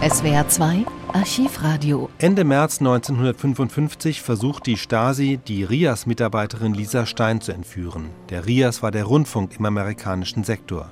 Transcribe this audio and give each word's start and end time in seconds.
SWR 0.00 0.46
2 0.46 0.86
Archivradio. 1.12 2.08
Ende 2.18 2.44
März 2.44 2.78
1955 2.78 4.22
versucht 4.22 4.66
die 4.66 4.76
Stasi, 4.76 5.40
die 5.44 5.64
RIAS-Mitarbeiterin 5.64 6.72
Lisa 6.72 7.04
Stein 7.04 7.40
zu 7.40 7.50
entführen. 7.50 8.10
Der 8.30 8.46
RIAS 8.46 8.80
war 8.80 8.92
der 8.92 9.02
Rundfunk 9.02 9.58
im 9.58 9.66
amerikanischen 9.66 10.44
Sektor. 10.44 10.88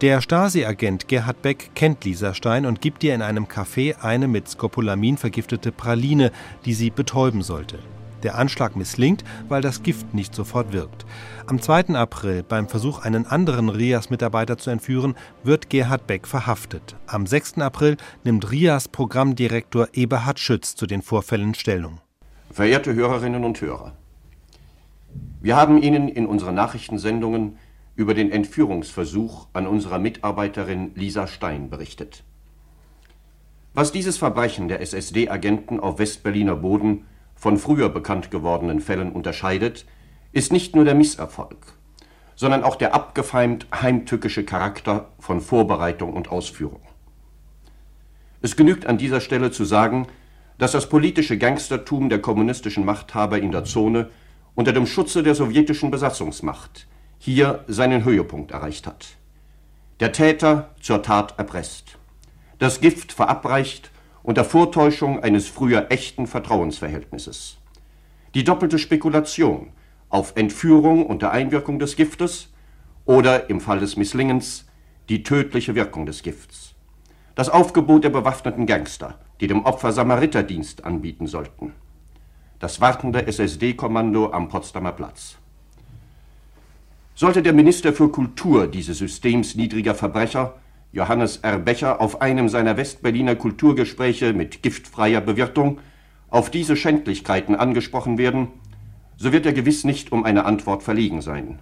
Der 0.00 0.22
Stasi-Agent 0.22 1.08
Gerhard 1.08 1.42
Beck 1.42 1.72
kennt 1.74 2.06
Lisa 2.06 2.32
Stein 2.32 2.64
und 2.64 2.80
gibt 2.80 3.04
ihr 3.04 3.14
in 3.14 3.20
einem 3.20 3.44
Café 3.44 4.00
eine 4.00 4.28
mit 4.28 4.48
Scopolamin 4.48 5.18
vergiftete 5.18 5.70
Praline, 5.70 6.32
die 6.64 6.72
sie 6.72 6.88
betäuben 6.88 7.42
sollte. 7.42 7.80
Der 8.26 8.34
Anschlag 8.34 8.74
misslingt, 8.74 9.22
weil 9.48 9.62
das 9.62 9.84
Gift 9.84 10.12
nicht 10.12 10.34
sofort 10.34 10.72
wirkt. 10.72 11.06
Am 11.46 11.62
2. 11.62 11.94
April, 11.94 12.42
beim 12.42 12.66
Versuch, 12.68 13.04
einen 13.04 13.24
anderen 13.24 13.68
RIAS-Mitarbeiter 13.68 14.58
zu 14.58 14.70
entführen, 14.70 15.14
wird 15.44 15.70
Gerhard 15.70 16.08
Beck 16.08 16.26
verhaftet. 16.26 16.96
Am 17.06 17.24
6. 17.24 17.58
April 17.58 17.96
nimmt 18.24 18.50
RIAS-Programmdirektor 18.50 19.90
Eberhard 19.92 20.40
Schütz 20.40 20.74
zu 20.74 20.86
den 20.86 21.02
Vorfällen 21.02 21.54
Stellung. 21.54 22.00
Verehrte 22.50 22.94
Hörerinnen 22.94 23.44
und 23.44 23.60
Hörer, 23.60 23.92
wir 25.40 25.54
haben 25.54 25.80
Ihnen 25.80 26.08
in 26.08 26.26
unseren 26.26 26.56
Nachrichtensendungen 26.56 27.58
über 27.94 28.12
den 28.12 28.32
Entführungsversuch 28.32 29.46
an 29.52 29.68
unserer 29.68 30.00
Mitarbeiterin 30.00 30.90
Lisa 30.96 31.28
Stein 31.28 31.70
berichtet. 31.70 32.24
Was 33.72 33.92
dieses 33.92 34.18
Verbrechen 34.18 34.66
der 34.66 34.80
SSD-Agenten 34.80 35.78
auf 35.78 36.00
Westberliner 36.00 36.56
Boden 36.56 37.04
von 37.36 37.58
früher 37.58 37.88
bekannt 37.88 38.30
gewordenen 38.30 38.80
Fällen 38.80 39.12
unterscheidet, 39.12 39.86
ist 40.32 40.52
nicht 40.52 40.74
nur 40.74 40.84
der 40.84 40.94
Misserfolg, 40.94 41.74
sondern 42.34 42.64
auch 42.64 42.76
der 42.76 42.94
abgefeimt 42.94 43.66
heimtückische 43.72 44.44
Charakter 44.44 45.08
von 45.20 45.40
Vorbereitung 45.40 46.12
und 46.14 46.28
Ausführung. 46.28 46.80
Es 48.42 48.56
genügt 48.56 48.86
an 48.86 48.98
dieser 48.98 49.20
Stelle 49.20 49.50
zu 49.50 49.64
sagen, 49.64 50.08
dass 50.58 50.72
das 50.72 50.88
politische 50.88 51.38
Gangstertum 51.38 52.08
der 52.08 52.20
kommunistischen 52.20 52.84
Machthaber 52.84 53.38
in 53.38 53.52
der 53.52 53.64
Zone 53.64 54.10
unter 54.54 54.72
dem 54.72 54.86
Schutze 54.86 55.22
der 55.22 55.34
sowjetischen 55.34 55.90
Besatzungsmacht 55.90 56.86
hier 57.18 57.64
seinen 57.68 58.04
Höhepunkt 58.04 58.52
erreicht 58.52 58.86
hat. 58.86 59.08
Der 60.00 60.12
Täter 60.12 60.74
zur 60.80 61.02
Tat 61.02 61.38
erpresst, 61.38 61.98
das 62.58 62.80
Gift 62.80 63.12
verabreicht 63.12 63.90
unter 64.26 64.44
Vortäuschung 64.44 65.22
eines 65.22 65.46
früher 65.46 65.86
echten 65.90 66.26
Vertrauensverhältnisses. 66.26 67.58
Die 68.34 68.42
doppelte 68.42 68.80
Spekulation 68.80 69.68
auf 70.08 70.32
Entführung 70.34 71.06
unter 71.06 71.30
Einwirkung 71.30 71.78
des 71.78 71.94
Giftes 71.94 72.52
oder 73.04 73.48
im 73.48 73.60
Fall 73.60 73.78
des 73.78 73.96
Misslingens 73.96 74.66
die 75.08 75.22
tödliche 75.22 75.76
Wirkung 75.76 76.06
des 76.06 76.24
Gifts. 76.24 76.74
Das 77.36 77.48
Aufgebot 77.48 78.02
der 78.02 78.10
bewaffneten 78.10 78.66
Gangster, 78.66 79.16
die 79.40 79.46
dem 79.46 79.64
Opfer 79.64 79.92
Samariterdienst 79.92 80.84
anbieten 80.84 81.28
sollten. 81.28 81.72
Das 82.58 82.80
wartende 82.80 83.28
SSD-Kommando 83.28 84.32
am 84.32 84.48
Potsdamer 84.48 84.92
Platz. 84.92 85.36
Sollte 87.14 87.42
der 87.42 87.52
Minister 87.52 87.92
für 87.92 88.08
Kultur 88.08 88.66
dieses 88.66 88.98
Systems 88.98 89.54
niedriger 89.54 89.94
Verbrecher 89.94 90.54
Johannes 90.92 91.38
R. 91.38 91.58
Becher 91.58 92.00
auf 92.00 92.22
einem 92.22 92.48
seiner 92.48 92.76
Westberliner 92.76 93.36
Kulturgespräche 93.36 94.32
mit 94.32 94.62
giftfreier 94.62 95.20
Bewirtung 95.20 95.80
auf 96.28 96.50
diese 96.50 96.76
Schändlichkeiten 96.76 97.54
angesprochen 97.54 98.18
werden, 98.18 98.48
so 99.16 99.32
wird 99.32 99.46
er 99.46 99.52
gewiss 99.52 99.84
nicht 99.84 100.12
um 100.12 100.24
eine 100.24 100.44
Antwort 100.44 100.82
verlegen 100.82 101.22
sein. 101.22 101.60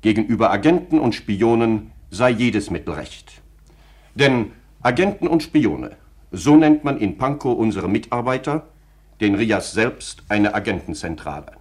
Gegenüber 0.00 0.50
Agenten 0.50 0.98
und 0.98 1.14
Spionen 1.14 1.90
sei 2.10 2.30
jedes 2.30 2.70
Mittel 2.70 2.94
recht. 2.94 3.42
Denn 4.14 4.52
Agenten 4.82 5.26
und 5.26 5.42
Spione, 5.42 5.96
so 6.30 6.56
nennt 6.56 6.84
man 6.84 6.98
in 6.98 7.18
Pankow 7.18 7.58
unsere 7.58 7.88
Mitarbeiter, 7.88 8.68
den 9.20 9.34
Rias 9.34 9.72
selbst 9.72 10.22
eine 10.28 10.54
Agentenzentrale. 10.54 11.52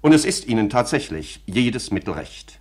Und 0.00 0.12
es 0.12 0.24
ist 0.24 0.48
ihnen 0.48 0.70
tatsächlich 0.70 1.42
jedes 1.46 1.90
Mittel 1.90 2.14
recht. 2.14 2.58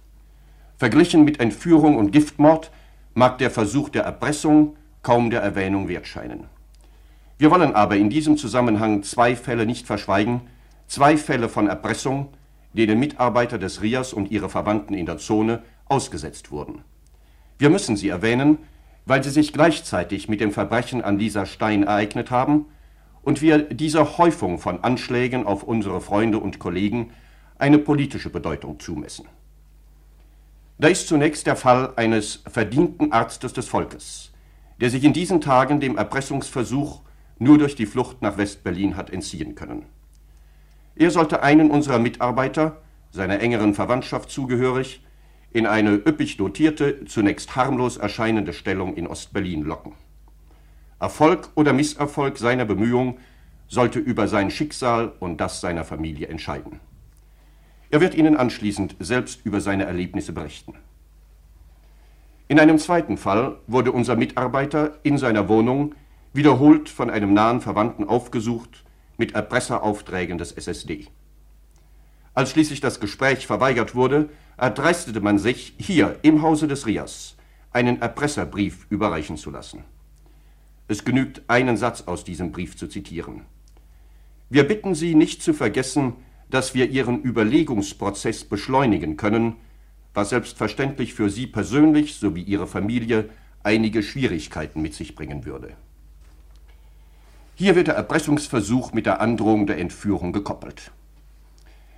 Verglichen 0.77 1.23
mit 1.23 1.39
Entführung 1.39 1.97
und 1.97 2.11
Giftmord 2.11 2.71
mag 3.19 3.37
der 3.37 3.51
Versuch 3.51 3.89
der 3.89 4.03
Erpressung 4.03 4.77
kaum 5.03 5.29
der 5.29 5.41
Erwähnung 5.41 5.89
wert 5.89 6.07
scheinen. 6.07 6.45
Wir 7.37 7.51
wollen 7.51 7.75
aber 7.75 7.97
in 7.97 8.09
diesem 8.09 8.37
Zusammenhang 8.37 9.03
zwei 9.03 9.35
Fälle 9.35 9.65
nicht 9.65 9.85
verschweigen, 9.85 10.41
zwei 10.87 11.17
Fälle 11.17 11.49
von 11.49 11.67
Erpressung, 11.67 12.29
denen 12.71 12.97
Mitarbeiter 12.97 13.57
des 13.57 13.81
RIAS 13.81 14.13
und 14.13 14.31
ihre 14.31 14.47
Verwandten 14.47 14.93
in 14.93 15.05
der 15.05 15.17
Zone 15.17 15.63
ausgesetzt 15.85 16.49
wurden. 16.51 16.83
Wir 17.57 17.69
müssen 17.69 17.97
sie 17.97 18.07
erwähnen, 18.07 18.57
weil 19.05 19.21
sie 19.21 19.31
sich 19.31 19.51
gleichzeitig 19.51 20.29
mit 20.29 20.39
dem 20.39 20.53
Verbrechen 20.53 21.03
an 21.03 21.19
Lisa 21.19 21.45
Stein 21.45 21.83
ereignet 21.83 22.31
haben 22.31 22.67
und 23.21 23.41
wir 23.41 23.59
dieser 23.59 24.17
Häufung 24.17 24.59
von 24.59 24.81
Anschlägen 24.81 25.45
auf 25.45 25.63
unsere 25.63 25.99
Freunde 25.99 26.37
und 26.37 26.59
Kollegen 26.59 27.11
eine 27.57 27.79
politische 27.79 28.29
Bedeutung 28.29 28.79
zumessen. 28.79 29.25
Da 30.81 30.87
ist 30.87 31.09
zunächst 31.09 31.45
der 31.45 31.57
Fall 31.57 31.91
eines 31.97 32.41
verdienten 32.47 33.11
Arztes 33.11 33.51
des 33.51 33.67
Volkes, 33.67 34.31
der 34.79 34.89
sich 34.89 35.03
in 35.03 35.11
diesen 35.11 35.41
Tagen 35.41 35.81
dem 35.81 35.97
Erpressungsversuch 35.97 37.01
nur 37.37 37.57
durch 37.57 37.75
die 37.75 37.85
Flucht 37.85 38.21
nach 38.21 38.37
West-Berlin 38.37 38.95
hat 38.95 39.09
entziehen 39.09 39.55
können. 39.55 39.87
Er 40.95 41.11
sollte 41.11 41.43
einen 41.43 41.69
unserer 41.69 41.99
Mitarbeiter, 41.99 42.77
seiner 43.11 43.41
engeren 43.41 43.73
Verwandtschaft 43.73 44.29
zugehörig, 44.29 45.03
in 45.51 45.65
eine 45.65 45.95
üppig 45.95 46.37
dotierte, 46.37 47.03
zunächst 47.03 47.57
harmlos 47.57 47.97
erscheinende 47.97 48.53
Stellung 48.53 48.95
in 48.95 49.05
Ost-Berlin 49.05 49.63
locken. 49.63 49.95
Erfolg 50.97 51.49
oder 51.55 51.73
Misserfolg 51.73 52.37
seiner 52.37 52.63
Bemühung 52.63 53.19
sollte 53.67 53.99
über 53.99 54.29
sein 54.29 54.49
Schicksal 54.49 55.11
und 55.19 55.41
das 55.41 55.59
seiner 55.59 55.83
Familie 55.83 56.27
entscheiden. 56.27 56.79
Er 57.91 58.01
wird 58.01 58.13
Ihnen 58.15 58.37
anschließend 58.37 58.95
selbst 58.99 59.45
über 59.45 59.61
seine 59.61 59.85
Erlebnisse 59.85 60.31
berichten. 60.31 60.75
In 62.47 62.59
einem 62.59 62.77
zweiten 62.77 63.17
Fall 63.17 63.57
wurde 63.67 63.91
unser 63.91 64.15
Mitarbeiter 64.15 64.97
in 65.03 65.17
seiner 65.17 65.49
Wohnung 65.49 65.95
wiederholt 66.33 66.89
von 66.89 67.09
einem 67.09 67.33
nahen 67.33 67.61
Verwandten 67.61 68.07
aufgesucht 68.07 68.83
mit 69.17 69.33
Erpresseraufträgen 69.33 70.37
des 70.37 70.51
SSD. 70.51 71.07
Als 72.33 72.51
schließlich 72.51 72.79
das 72.79 72.99
Gespräch 72.99 73.47
verweigert 73.47 73.95
wurde, 73.95 74.29
erdreistete 74.57 75.19
man 75.19 75.39
sich, 75.39 75.73
hier 75.77 76.17
im 76.21 76.41
Hause 76.41 76.67
des 76.67 76.85
Rias, 76.85 77.35
einen 77.71 78.01
Erpresserbrief 78.01 78.85
überreichen 78.89 79.37
zu 79.37 79.49
lassen. 79.51 79.83
Es 80.87 81.03
genügt, 81.03 81.41
einen 81.47 81.77
Satz 81.77 82.03
aus 82.07 82.23
diesem 82.23 82.51
Brief 82.51 82.77
zu 82.77 82.87
zitieren. 82.87 83.41
Wir 84.49 84.67
bitten 84.67 84.95
Sie 84.95 85.15
nicht 85.15 85.43
zu 85.43 85.53
vergessen, 85.53 86.13
dass 86.49 86.73
wir 86.73 86.89
Ihren 86.89 87.23
Überlegungsprozess 87.23 88.43
beschleunigen 88.43 89.17
können, 89.17 89.55
was 90.13 90.29
selbstverständlich 90.29 91.13
für 91.13 91.29
Sie 91.29 91.47
persönlich 91.47 92.15
sowie 92.15 92.43
Ihre 92.43 92.67
Familie 92.67 93.29
einige 93.63 94.03
Schwierigkeiten 94.03 94.81
mit 94.81 94.93
sich 94.93 95.15
bringen 95.15 95.45
würde. 95.45 95.73
Hier 97.55 97.75
wird 97.75 97.87
der 97.87 97.95
Erpressungsversuch 97.95 98.93
mit 98.93 99.05
der 99.05 99.21
Androhung 99.21 99.67
der 99.67 99.77
Entführung 99.77 100.31
gekoppelt. 100.31 100.91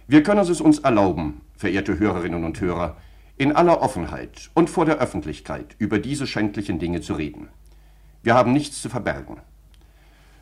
Wir 0.08 0.24
können 0.24 0.40
es 0.40 0.60
uns 0.60 0.80
erlauben, 0.80 1.42
verehrte 1.56 2.00
Hörerinnen 2.00 2.44
und 2.44 2.60
Hörer, 2.60 2.98
in 3.38 3.56
aller 3.56 3.82
Offenheit 3.82 4.50
und 4.54 4.70
vor 4.70 4.86
der 4.86 4.98
Öffentlichkeit 4.98 5.76
über 5.78 6.00
diese 6.00 6.28
schändlichen 6.28 6.80
Dinge 6.80 7.02
zu 7.02 7.14
reden. 7.14 7.48
Wir 8.24 8.34
haben 8.34 8.54
nichts 8.54 8.82
zu 8.82 8.90
verbergen. 8.90 9.38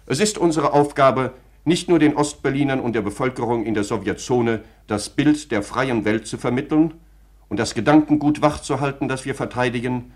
Es 0.05 0.19
ist 0.19 0.37
unsere 0.37 0.73
Aufgabe, 0.73 1.33
nicht 1.65 1.89
nur 1.89 1.99
den 1.99 2.15
Ostberlinern 2.15 2.79
und 2.79 2.93
der 2.93 3.01
Bevölkerung 3.01 3.65
in 3.65 3.73
der 3.73 3.83
Sowjetzone 3.83 4.63
das 4.87 5.09
Bild 5.09 5.51
der 5.51 5.61
freien 5.61 6.05
Welt 6.05 6.27
zu 6.27 6.37
vermitteln 6.37 6.93
und 7.47 7.59
das 7.59 7.73
Gedankengut 7.73 8.41
wachzuhalten, 8.41 9.07
das 9.07 9.25
wir 9.25 9.35
verteidigen, 9.35 10.11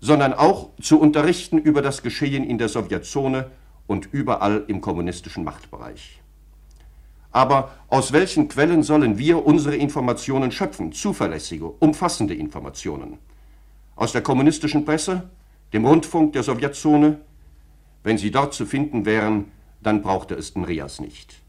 sondern 0.00 0.32
auch 0.32 0.70
zu 0.80 0.98
unterrichten 0.98 1.58
über 1.58 1.82
das 1.82 2.02
Geschehen 2.02 2.44
in 2.44 2.58
der 2.58 2.68
Sowjetzone 2.68 3.50
und 3.86 4.08
überall 4.12 4.64
im 4.68 4.80
kommunistischen 4.80 5.44
Machtbereich. 5.44 6.20
Aber 7.32 7.70
aus 7.88 8.12
welchen 8.12 8.48
Quellen 8.48 8.82
sollen 8.82 9.18
wir 9.18 9.46
unsere 9.46 9.76
Informationen 9.76 10.50
schöpfen, 10.50 10.92
zuverlässige, 10.92 11.66
umfassende 11.66 12.34
Informationen? 12.34 13.18
Aus 13.94 14.12
der 14.12 14.22
kommunistischen 14.22 14.84
Presse, 14.84 15.30
dem 15.72 15.86
Rundfunk 15.86 16.32
der 16.32 16.42
Sowjetzone? 16.42 17.20
Wenn 18.02 18.18
sie 18.18 18.30
dort 18.30 18.54
zu 18.54 18.66
finden 18.66 19.04
wären, 19.04 19.52
dann 19.82 20.02
brauchte 20.02 20.34
es 20.34 20.54
den 20.54 20.64
Rias 20.64 21.00
nicht. 21.00 21.40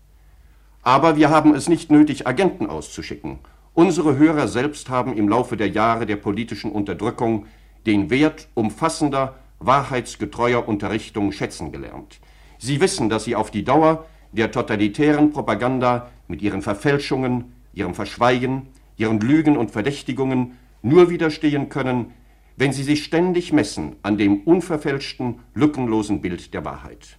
Aber 0.83 1.16
wir 1.16 1.30
haben 1.30 1.54
es 1.54 1.69
nicht 1.69 1.92
nötig, 1.92 2.25
Agenten 2.25 2.68
auszuschicken. 2.68 3.39
Unsere 3.74 4.18
Hörer 4.18 4.48
selbst 4.48 4.89
haben 4.89 5.16
im 5.16 5.30
Laufe 5.30 5.56
der 5.57 5.69
Jahre 5.69 6.06
der 6.06 6.16
politischen 6.18 6.72
Unterdrückung 6.72 7.45
den 7.86 8.10
Wert 8.10 8.48
umfassender, 8.54 9.36
wahrheitsgetreuer 9.60 10.68
Unterrichtung 10.68 11.31
schätzen 11.31 11.72
gelernt. 11.72 12.19
Sie 12.57 12.81
wissen, 12.81 13.10
dass 13.10 13.24
sie 13.24 13.36
auf 13.36 13.51
die 13.51 13.63
Dauer 13.63 14.06
der 14.31 14.51
totalitären 14.51 15.31
Propaganda 15.31 16.10
mit 16.28 16.42
ihren 16.42 16.62
Verfälschungen, 16.62 17.54
ihrem 17.74 17.94
Verschweigen, 17.94 18.68
ihren 18.98 19.19
Lügen 19.19 19.57
und 19.57 19.72
Verdächtigungen 19.72 20.57
nur 20.81 21.10
widerstehen 21.10 21.69
können, 21.69 22.13
wenn 22.57 22.74
sie 22.74 22.83
sich 22.83 23.04
ständig 23.04 23.54
messen 23.54 23.95
an 24.04 24.18
dem 24.18 24.42
unverfälschten, 24.42 25.39
lückenlosen 25.54 26.22
Bild 26.22 26.54
der 26.54 26.66
Wahrheit. 26.66 27.18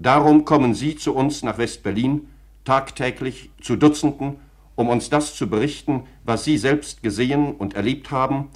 Darum 0.00 0.46
kommen 0.46 0.72
Sie 0.72 0.96
zu 0.96 1.14
uns 1.14 1.42
nach 1.42 1.58
West-Berlin, 1.58 2.26
tagtäglich 2.64 3.50
zu 3.60 3.76
Dutzenden, 3.76 4.36
um 4.74 4.88
uns 4.88 5.10
das 5.10 5.34
zu 5.34 5.50
berichten, 5.50 6.04
was 6.24 6.42
Sie 6.42 6.56
selbst 6.56 7.02
gesehen 7.02 7.54
und 7.54 7.74
erlebt 7.74 8.10
haben 8.10 8.48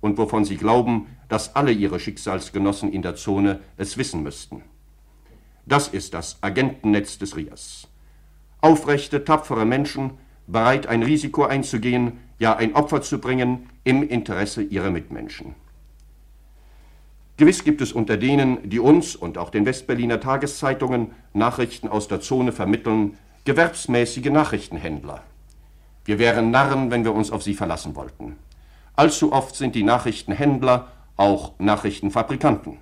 und 0.00 0.18
wovon 0.18 0.44
Sie 0.44 0.56
glauben, 0.56 1.06
dass 1.28 1.54
alle 1.54 1.70
Ihre 1.70 2.00
Schicksalsgenossen 2.00 2.92
in 2.92 3.02
der 3.02 3.14
Zone 3.14 3.60
es 3.76 3.96
wissen 3.96 4.24
müssten. 4.24 4.62
Das 5.66 5.86
ist 5.86 6.14
das 6.14 6.38
Agentennetz 6.40 7.16
des 7.16 7.36
RIAS. 7.36 7.86
Aufrechte, 8.60 9.24
tapfere 9.24 9.64
Menschen, 9.64 10.14
bereit 10.48 10.88
ein 10.88 11.04
Risiko 11.04 11.44
einzugehen, 11.44 12.14
ja 12.40 12.56
ein 12.56 12.74
Opfer 12.74 13.02
zu 13.02 13.20
bringen 13.20 13.70
im 13.84 14.02
Interesse 14.02 14.62
ihrer 14.62 14.90
Mitmenschen. 14.90 15.54
Gewiss 17.38 17.62
gibt 17.62 17.80
es 17.80 17.92
unter 17.92 18.16
denen, 18.16 18.68
die 18.68 18.80
uns 18.80 19.14
und 19.14 19.38
auch 19.38 19.50
den 19.50 19.64
Westberliner 19.64 20.18
Tageszeitungen 20.18 21.12
Nachrichten 21.32 21.86
aus 21.86 22.08
der 22.08 22.20
Zone 22.20 22.50
vermitteln, 22.50 23.16
gewerbsmäßige 23.44 24.30
Nachrichtenhändler. 24.30 25.22
Wir 26.04 26.18
wären 26.18 26.50
Narren, 26.50 26.90
wenn 26.90 27.04
wir 27.04 27.14
uns 27.14 27.30
auf 27.30 27.44
sie 27.44 27.54
verlassen 27.54 27.94
wollten. 27.94 28.34
Allzu 28.96 29.32
oft 29.32 29.54
sind 29.54 29.76
die 29.76 29.84
Nachrichtenhändler 29.84 30.88
auch 31.16 31.52
Nachrichtenfabrikanten. 31.60 32.78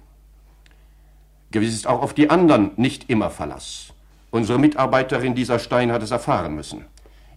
Gewiss 1.51 1.75
ist 1.75 1.87
auch 1.87 2.01
auf 2.01 2.15
die 2.15 2.31
anderen 2.31 2.71
nicht 2.77 3.11
immer 3.11 3.29
Verlass. 3.29 3.93
Unsere 4.31 4.59
Mitarbeiterin 4.59 5.35
dieser 5.35 5.59
Stein 5.59 5.93
hat 5.93 6.03
es 6.03 6.13
erfahren 6.13 6.55
müssen. 6.55 6.87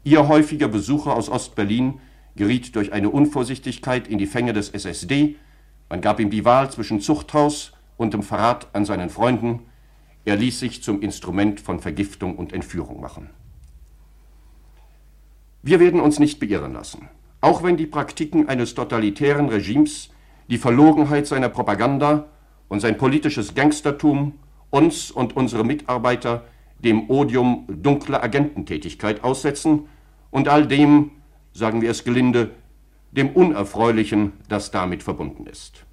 Ihr 0.06 0.30
häufiger 0.30 0.70
Besucher 0.70 1.18
aus 1.18 1.28
Ostberlin 1.28 2.00
geriet 2.38 2.78
durch 2.78 2.94
eine 2.94 3.10
Unvorsichtigkeit 3.10 4.08
in 4.08 4.20
die 4.20 4.26
Fänge 4.26 4.54
des 4.54 4.70
SSD 4.70 5.36
man 5.90 6.02
gab 6.02 6.20
ihm 6.20 6.30
die 6.30 6.46
Wahl 6.46 6.70
zwischen 6.72 7.02
Zuchthaus 7.02 7.74
und 7.98 8.14
dem 8.14 8.24
Verrat 8.24 8.68
an 8.74 8.86
seinen 8.86 9.10
Freunden. 9.10 9.62
Er 10.24 10.36
ließ 10.36 10.60
sich 10.60 10.84
zum 10.84 11.02
Instrument 11.02 11.60
von 11.60 11.80
Vergiftung 11.80 12.36
und 12.38 12.54
Entführung 12.54 13.02
machen. 13.02 13.30
Wir 15.62 15.80
werden 15.80 16.00
uns 16.00 16.20
nicht 16.20 16.40
beirren 16.40 16.74
lassen. 16.74 17.10
Auch 17.42 17.64
wenn 17.64 17.78
die 17.78 17.88
Praktiken 17.88 18.48
eines 18.48 18.76
totalitären 18.76 19.50
Regimes, 19.50 20.10
die 20.50 20.58
Verlogenheit 20.58 21.28
seiner 21.28 21.50
Propaganda 21.50 22.28
und 22.68 22.80
sein 22.80 22.98
politisches 22.98 23.56
Gangstertum 23.56 24.34
uns 24.70 25.12
und 25.12 25.36
unsere 25.36 25.66
Mitarbeiter 25.66 26.46
dem 26.80 27.10
Odium 27.10 27.66
dunkler 27.68 28.24
Agententätigkeit 28.24 29.24
aussetzen 29.24 29.88
und 30.32 30.48
all 30.48 30.68
dem, 30.68 31.12
sagen 31.54 31.82
wir 31.82 31.92
es 31.92 32.04
gelinde, 32.04 32.52
dem 33.12 33.30
Unerfreulichen, 33.30 34.34
das 34.48 34.72
damit 34.72 35.04
verbunden 35.04 35.46
ist. 35.48 35.86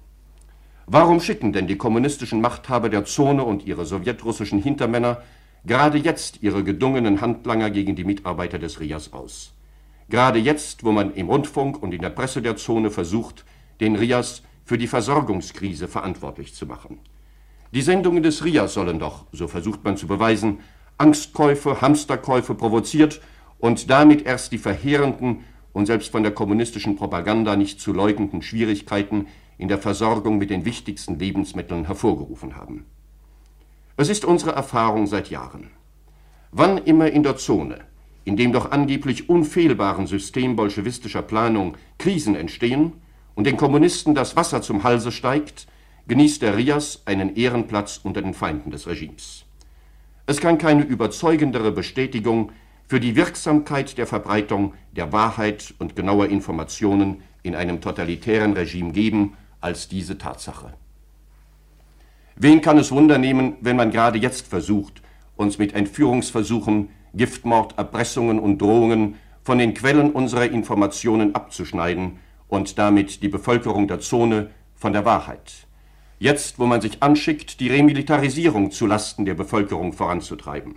Warum 0.85 1.19
schicken 1.19 1.51
denn 1.51 1.67
die 1.67 1.77
kommunistischen 1.77 2.39
Machthaber 2.39 2.89
der 2.89 3.05
Zone 3.05 3.43
und 3.43 3.65
ihre 3.65 3.85
sowjetrussischen 3.85 4.61
Hintermänner 4.61 5.21
gerade 5.65 5.97
jetzt 5.97 6.43
ihre 6.43 6.63
gedungenen 6.63 7.19
Handlanger 7.19 7.69
gegen 7.69 7.95
die 7.95 8.05
Mitarbeiter 8.05 8.59
des 8.59 8.79
RIAS 8.79 9.11
aus? 9.11 9.53
Gerade 10.09 10.39
jetzt, 10.39 10.85
wo 10.85 10.93
man 10.93 11.13
im 11.13 11.27
Rundfunk 11.27 11.83
und 11.83 11.93
in 11.93 12.01
der 12.01 12.11
Presse 12.11 12.41
der 12.41 12.55
Zone 12.55 12.91
versucht, 12.91 13.43
den 13.81 13.97
RIAS 13.97 14.43
für 14.63 14.77
die 14.77 14.87
Versorgungskrise 14.87 15.87
verantwortlich 15.87 16.53
zu 16.53 16.65
machen. 16.65 16.99
Die 17.73 17.81
Sendungen 17.81 18.23
des 18.23 18.45
RIAS 18.45 18.73
sollen 18.73 18.99
doch, 18.99 19.25
so 19.33 19.47
versucht 19.47 19.83
man 19.83 19.97
zu 19.97 20.07
beweisen, 20.07 20.59
Angstkäufe, 20.97 21.81
Hamsterkäufe 21.81 22.55
provoziert 22.55 23.21
und 23.59 23.89
damit 23.89 24.25
erst 24.25 24.51
die 24.51 24.57
verheerenden 24.57 25.43
und 25.73 25.85
selbst 25.85 26.11
von 26.11 26.23
der 26.23 26.31
kommunistischen 26.31 26.95
Propaganda 26.95 27.55
nicht 27.55 27.79
zu 27.79 27.93
leugnenden 27.93 28.41
Schwierigkeiten 28.41 29.27
in 29.57 29.67
der 29.67 29.77
Versorgung 29.77 30.37
mit 30.37 30.49
den 30.49 30.65
wichtigsten 30.65 31.19
Lebensmitteln 31.19 31.85
hervorgerufen 31.85 32.55
haben. 32.55 32.85
Es 33.95 34.09
ist 34.09 34.25
unsere 34.25 34.51
Erfahrung 34.51 35.07
seit 35.07 35.29
Jahren. 35.29 35.71
Wann 36.51 36.77
immer 36.77 37.09
in 37.09 37.23
der 37.23 37.37
Zone, 37.37 37.79
in 38.25 38.37
dem 38.37 38.51
doch 38.51 38.71
angeblich 38.71 39.29
unfehlbaren 39.29 40.05
System 40.05 40.55
bolschewistischer 40.55 41.21
Planung 41.21 41.75
Krisen 41.97 42.35
entstehen 42.35 42.93
und 43.35 43.45
den 43.45 43.57
Kommunisten 43.57 44.15
das 44.15 44.35
Wasser 44.35 44.61
zum 44.61 44.83
Halse 44.83 45.11
steigt, 45.11 45.67
genießt 46.07 46.41
der 46.41 46.57
Rias 46.57 47.01
einen 47.05 47.35
Ehrenplatz 47.35 47.99
unter 48.03 48.21
den 48.21 48.33
Feinden 48.33 48.71
des 48.71 48.87
Regimes. 48.87 49.45
Es 50.25 50.39
kann 50.39 50.57
keine 50.57 50.83
überzeugendere 50.83 51.71
Bestätigung 51.71 52.51
für 52.87 52.99
die 53.01 53.15
Wirksamkeit 53.17 53.97
der 53.97 54.07
Verbreitung 54.07 54.73
der 54.95 55.11
Wahrheit 55.11 55.73
und 55.77 55.95
genauer 55.95 56.27
Informationen 56.27 57.21
in 57.43 57.53
einem 57.53 57.81
totalitären 57.81 58.53
Regime 58.53 58.93
geben 58.93 59.33
als 59.59 59.89
diese 59.89 60.17
Tatsache. 60.17 60.73
Wen 62.37 62.61
kann 62.61 62.77
es 62.77 62.91
wundernehmen, 62.91 63.57
wenn 63.61 63.75
man 63.75 63.91
gerade 63.91 64.19
jetzt 64.19 64.47
versucht, 64.47 65.01
uns 65.35 65.57
mit 65.57 65.73
Entführungsversuchen, 65.73 66.89
Giftmord, 67.13 67.77
Erpressungen 67.77 68.39
und 68.39 68.61
Drohungen 68.61 69.15
von 69.43 69.57
den 69.57 69.73
Quellen 69.73 70.11
unserer 70.11 70.45
Informationen 70.45 71.35
abzuschneiden 71.35 72.19
und 72.47 72.77
damit 72.77 73.21
die 73.21 73.29
Bevölkerung 73.29 73.87
der 73.87 73.99
Zone 73.99 74.51
von 74.75 74.93
der 74.93 75.03
Wahrheit. 75.03 75.67
Jetzt, 76.19 76.57
wo 76.57 76.65
man 76.65 76.81
sich 76.81 77.03
anschickt, 77.03 77.59
die 77.59 77.69
Remilitarisierung 77.69 78.71
zu 78.71 78.87
Lasten 78.87 79.25
der 79.25 79.33
Bevölkerung 79.33 79.93
voranzutreiben 79.93 80.75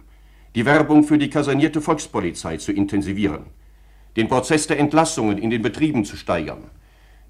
die 0.57 0.67
Werbung 0.67 1.05
für 1.05 1.17
die 1.17 1.31
kasernierte 1.31 1.81
Volkspolizei 1.81 2.57
zu 2.57 2.73
intensivieren, 2.73 3.45
den 4.17 4.27
Prozess 4.27 4.67
der 4.67 4.81
Entlassungen 4.81 5.39
in 5.39 5.51
den 5.51 5.63
Betrieben 5.63 6.05
zu 6.05 6.17
steigern, 6.17 6.65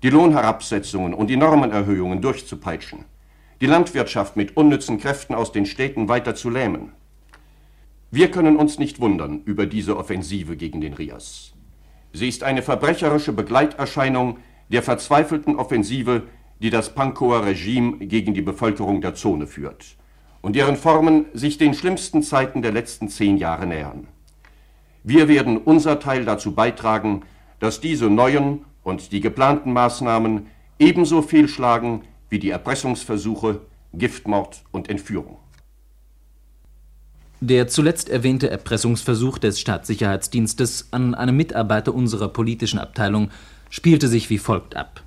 die 0.02 0.08
Lohnherabsetzungen 0.08 1.12
und 1.12 1.28
die 1.28 1.37
Normenerhöhungen 1.37 2.22
durchzupeitschen, 2.22 3.05
die 3.61 3.67
Landwirtschaft 3.67 4.37
mit 4.37 4.56
unnützen 4.56 4.99
Kräften 4.99 5.34
aus 5.34 5.52
den 5.52 5.67
Städten 5.67 6.08
weiter 6.08 6.34
zu 6.34 6.49
lähmen. 6.49 6.93
Wir 8.11 8.31
können 8.31 8.56
uns 8.56 8.78
nicht 8.78 9.00
wundern 9.00 9.43
über 9.44 9.66
diese 9.66 9.99
Offensive 9.99 10.56
gegen 10.56 10.81
den 10.81 10.94
Rias. 10.94 11.52
Sie 12.14 12.28
ist 12.28 12.43
eine 12.43 12.62
verbrecherische 12.62 13.34
Begleiterscheinung 13.34 14.38
der 14.70 14.82
verzweifelten 14.82 15.56
Offensive, 15.56 16.23
die 16.61 16.70
das 16.70 16.94
Pankower 16.94 17.44
Regime 17.44 17.99
gegen 17.99 18.32
die 18.32 18.43
Bevölkerung 18.43 19.02
der 19.02 19.14
Zone 19.14 19.46
führt 19.46 20.00
und 20.42 20.56
deren 20.56 20.76
Formen 20.76 21.26
sich 21.34 21.58
den 21.58 21.75
schlimmsten 21.75 22.22
Zeiten 22.22 22.62
der 22.62 22.72
letzten 22.72 23.08
zehn 23.08 23.37
Jahre 23.37 23.66
nähern. 23.66 24.06
Wir 25.02 25.28
werden 25.28 25.58
unser 25.58 26.00
Teil 26.00 26.25
dazu 26.25 26.54
beitragen, 26.54 27.22
dass 27.58 27.81
diese 27.81 28.10
neuen 28.10 28.64
und 28.82 29.12
die 29.12 29.20
geplanten 29.20 29.72
Maßnahmen 29.72 30.46
ebenso 30.78 31.22
fehlschlagen 31.22 32.02
wie 32.28 32.38
die 32.38 32.50
Erpressungsversuche, 32.50 33.60
Giftmord 33.92 34.62
und 34.70 34.88
Entführung. 34.88 35.38
Der 37.40 37.68
zuletzt 37.68 38.11
erwähnte 38.11 38.50
Erpressungsversuch 38.50 39.38
des 39.38 39.61
Staatssicherheitsdienstes 39.61 40.88
an 40.90 41.14
einem 41.14 41.37
Mitarbeiter 41.37 41.94
unserer 41.94 42.28
politischen 42.28 42.78
Abteilung 42.78 43.30
spielte 43.70 44.09
sich 44.09 44.28
wie 44.28 44.38
folgt 44.38 44.76
ab. 44.76 45.02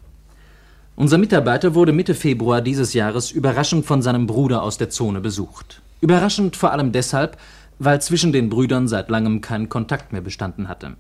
Unser 0.96 1.18
Mitarbeiter 1.18 1.74
wurde 1.74 1.92
Mitte 1.92 2.14
Februar 2.14 2.62
dieses 2.62 2.94
Jahres 2.94 3.32
überraschend 3.32 3.84
von 3.84 4.04
seinem 4.04 4.28
Bruder 4.28 4.62
aus 4.62 4.78
der 4.78 4.92
Zone 4.92 5.22
besucht. 5.22 5.82
Überraschend 6.02 6.56
vor 6.56 6.72
allem 6.72 6.92
deshalb, 6.92 7.38
weil 7.80 8.00
zwischen 8.00 8.32
den 8.32 8.50
Brüdern 8.50 8.88
seit 8.88 9.10
langem 9.10 9.42
kein 9.42 9.70
Kontakt 9.70 10.14
mehr 10.14 10.22
bestanden 10.22 10.68
hatte. 10.68 10.96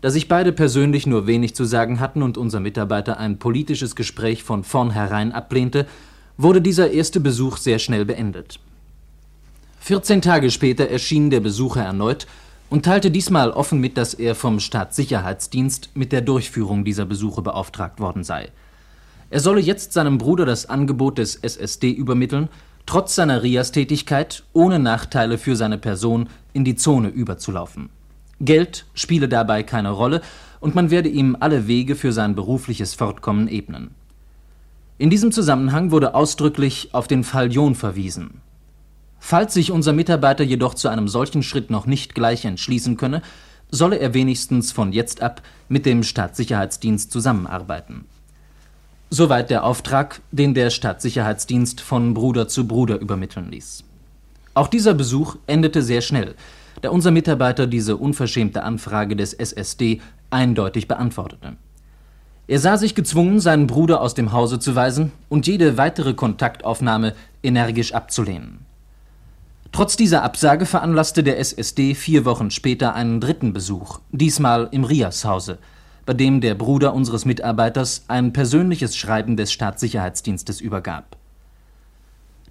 Da 0.00 0.08
sich 0.08 0.26
beide 0.26 0.52
persönlich 0.52 1.06
nur 1.06 1.26
wenig 1.26 1.54
zu 1.54 1.64
sagen 1.66 2.00
hatten 2.00 2.22
und 2.22 2.38
unser 2.38 2.60
Mitarbeiter 2.60 3.18
ein 3.18 3.38
politisches 3.38 3.94
Gespräch 3.94 4.42
von 4.42 4.64
vornherein 4.64 5.32
ablehnte, 5.32 5.86
wurde 6.38 6.62
dieser 6.62 6.90
erste 6.90 7.20
Besuch 7.20 7.58
sehr 7.58 7.78
schnell 7.78 8.06
beendet. 8.06 8.58
14 9.80 10.22
Tage 10.22 10.50
später 10.50 10.88
erschien 10.88 11.28
der 11.28 11.40
Besucher 11.40 11.82
erneut 11.82 12.26
und 12.70 12.86
teilte 12.86 13.10
diesmal 13.10 13.50
offen 13.50 13.80
mit, 13.80 13.98
dass 13.98 14.14
er 14.14 14.34
vom 14.34 14.60
Staatssicherheitsdienst 14.60 15.90
mit 15.92 16.10
der 16.10 16.22
Durchführung 16.22 16.86
dieser 16.86 17.04
Besuche 17.04 17.42
beauftragt 17.42 18.00
worden 18.00 18.24
sei. 18.24 18.50
Er 19.34 19.40
solle 19.40 19.60
jetzt 19.60 19.92
seinem 19.92 20.18
Bruder 20.18 20.46
das 20.46 20.66
Angebot 20.66 21.18
des 21.18 21.34
SSD 21.34 21.90
übermitteln, 21.90 22.48
trotz 22.86 23.16
seiner 23.16 23.42
Rias-Tätigkeit 23.42 24.44
ohne 24.52 24.78
Nachteile 24.78 25.38
für 25.38 25.56
seine 25.56 25.76
Person 25.76 26.28
in 26.52 26.64
die 26.64 26.76
Zone 26.76 27.08
überzulaufen. 27.08 27.88
Geld 28.40 28.86
spiele 28.94 29.28
dabei 29.28 29.64
keine 29.64 29.90
Rolle 29.90 30.20
und 30.60 30.76
man 30.76 30.92
werde 30.92 31.08
ihm 31.08 31.36
alle 31.40 31.66
Wege 31.66 31.96
für 31.96 32.12
sein 32.12 32.36
berufliches 32.36 32.94
Fortkommen 32.94 33.48
ebnen. 33.48 33.90
In 34.98 35.10
diesem 35.10 35.32
Zusammenhang 35.32 35.90
wurde 35.90 36.14
ausdrücklich 36.14 36.90
auf 36.92 37.08
den 37.08 37.24
Fall 37.24 37.50
John 37.50 37.74
verwiesen. 37.74 38.40
Falls 39.18 39.52
sich 39.54 39.72
unser 39.72 39.94
Mitarbeiter 39.94 40.44
jedoch 40.44 40.74
zu 40.74 40.86
einem 40.86 41.08
solchen 41.08 41.42
Schritt 41.42 41.70
noch 41.70 41.86
nicht 41.86 42.14
gleich 42.14 42.44
entschließen 42.44 42.96
könne, 42.96 43.20
solle 43.68 43.98
er 43.98 44.14
wenigstens 44.14 44.70
von 44.70 44.92
jetzt 44.92 45.22
ab 45.22 45.42
mit 45.68 45.86
dem 45.86 46.04
Staatssicherheitsdienst 46.04 47.10
zusammenarbeiten. 47.10 48.04
Soweit 49.16 49.48
der 49.48 49.62
Auftrag, 49.62 50.22
den 50.32 50.54
der 50.54 50.70
Stadtsicherheitsdienst 50.70 51.80
von 51.80 52.14
Bruder 52.14 52.48
zu 52.48 52.66
Bruder 52.66 52.98
übermitteln 52.98 53.48
ließ. 53.48 53.84
Auch 54.54 54.66
dieser 54.66 54.92
Besuch 54.92 55.36
endete 55.46 55.82
sehr 55.82 56.00
schnell, 56.00 56.34
da 56.82 56.90
unser 56.90 57.12
Mitarbeiter 57.12 57.68
diese 57.68 57.96
unverschämte 57.96 58.64
Anfrage 58.64 59.14
des 59.14 59.32
SSD 59.32 60.00
eindeutig 60.30 60.88
beantwortete. 60.88 61.52
Er 62.48 62.58
sah 62.58 62.76
sich 62.76 62.96
gezwungen, 62.96 63.38
seinen 63.38 63.68
Bruder 63.68 64.00
aus 64.00 64.14
dem 64.14 64.32
Hause 64.32 64.58
zu 64.58 64.74
weisen 64.74 65.12
und 65.28 65.46
jede 65.46 65.76
weitere 65.76 66.14
Kontaktaufnahme 66.14 67.14
energisch 67.44 67.94
abzulehnen. 67.94 68.66
Trotz 69.70 69.94
dieser 69.94 70.24
Absage 70.24 70.66
veranlasste 70.66 71.22
der 71.22 71.38
SSD 71.38 71.94
vier 71.94 72.24
Wochen 72.24 72.50
später 72.50 72.96
einen 72.96 73.20
dritten 73.20 73.52
Besuch, 73.52 74.00
diesmal 74.10 74.66
im 74.72 74.82
Rias-Hause, 74.82 75.58
bei 76.06 76.14
dem 76.14 76.40
der 76.40 76.54
Bruder 76.54 76.94
unseres 76.94 77.24
Mitarbeiters 77.24 78.04
ein 78.08 78.32
persönliches 78.32 78.96
Schreiben 78.96 79.36
des 79.36 79.52
Staatssicherheitsdienstes 79.52 80.60
übergab. 80.60 81.16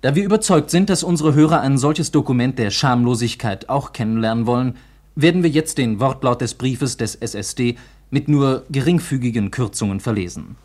Da 0.01 0.15
wir 0.15 0.23
überzeugt 0.23 0.69
sind, 0.69 0.89
dass 0.89 1.03
unsere 1.03 1.33
Hörer 1.33 1.61
ein 1.61 1.77
solches 1.77 2.11
Dokument 2.11 2.59
der 2.59 2.71
Schamlosigkeit 2.71 3.69
auch 3.69 3.93
kennenlernen 3.93 4.45
wollen, 4.45 4.75
werden 5.15 5.43
wir 5.43 5.49
jetzt 5.49 5.77
den 5.77 5.99
Wortlaut 5.99 6.41
des 6.41 6.55
Briefes 6.55 6.97
des 6.97 7.15
SSD 7.15 7.77
mit 8.09 8.27
nur 8.27 8.65
geringfügigen 8.69 9.51
Kürzungen 9.51 9.99
verlesen. 9.99 10.55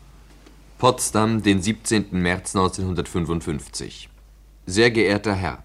Potsdam, 0.77 1.43
den 1.43 1.61
17. 1.61 2.07
März 2.11 2.55
1955. 2.55 4.09
Sehr 4.65 4.91
geehrter 4.91 5.33
Herr, 5.33 5.63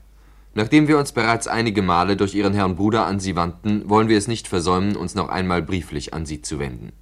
Nachdem 0.57 0.87
wir 0.87 0.99
uns 0.99 1.11
bereits 1.11 1.49
einige 1.49 1.83
Male 1.83 2.17
durch 2.17 2.35
Ihren 2.35 2.55
Herrn 2.55 2.77
Bruder 2.77 3.07
an 3.07 3.19
Sie 3.19 3.35
wandten, 3.35 3.89
wollen 3.89 4.09
wir 4.09 4.17
es 4.17 4.29
nicht 4.29 4.47
versäumen, 4.47 4.95
uns 4.95 5.17
noch 5.17 5.29
einmal 5.29 5.63
brieflich 5.63 6.15
an 6.15 6.27
Sie 6.27 6.43
zu 6.43 6.61
wenden. 6.61 6.93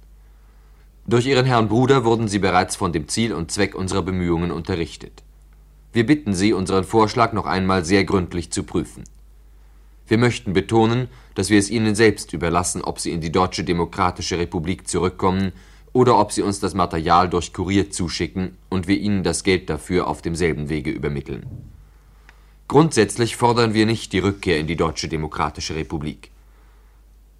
Durch 1.05 1.25
Ihren 1.25 1.45
Herrn 1.45 1.67
Bruder 1.67 2.05
wurden 2.05 2.29
Sie 2.29 2.39
bereits 2.39 2.77
von 2.77 2.93
dem 2.93 3.09
Ziel 3.09 3.33
und 3.33 3.51
Zweck 3.51 3.75
unserer 3.75 4.03
Bemühungen 4.03 4.51
unterrichtet. 4.51 5.21
Wir 5.91 6.05
bitten 6.05 6.33
Sie, 6.33 6.53
unseren 6.53 6.85
Vorschlag 6.85 7.33
noch 7.33 7.45
einmal 7.45 7.83
sehr 7.83 8.05
gründlich 8.05 8.51
zu 8.51 8.63
prüfen. 8.63 9.03
Wir 10.07 10.17
möchten 10.17 10.53
betonen, 10.53 11.09
dass 11.35 11.49
wir 11.49 11.59
es 11.59 11.69
Ihnen 11.69 11.93
selbst 11.95 12.31
überlassen, 12.31 12.81
ob 12.81 12.99
Sie 12.99 13.11
in 13.11 13.19
die 13.19 13.33
Deutsche 13.33 13.65
Demokratische 13.65 14.37
Republik 14.37 14.87
zurückkommen 14.87 15.51
oder 15.91 16.17
ob 16.17 16.31
Sie 16.31 16.41
uns 16.41 16.61
das 16.61 16.73
Material 16.73 17.29
durch 17.29 17.51
Kurier 17.51 17.91
zuschicken 17.91 18.57
und 18.69 18.87
wir 18.87 18.97
Ihnen 18.97 19.23
das 19.23 19.43
Geld 19.43 19.69
dafür 19.69 20.07
auf 20.07 20.21
demselben 20.21 20.69
Wege 20.69 20.89
übermitteln. 20.89 21.45
Grundsätzlich 22.69 23.35
fordern 23.35 23.73
wir 23.73 23.85
nicht 23.85 24.13
die 24.13 24.19
Rückkehr 24.19 24.57
in 24.57 24.67
die 24.67 24.77
Deutsche 24.77 25.09
Demokratische 25.09 25.75
Republik. 25.75 26.31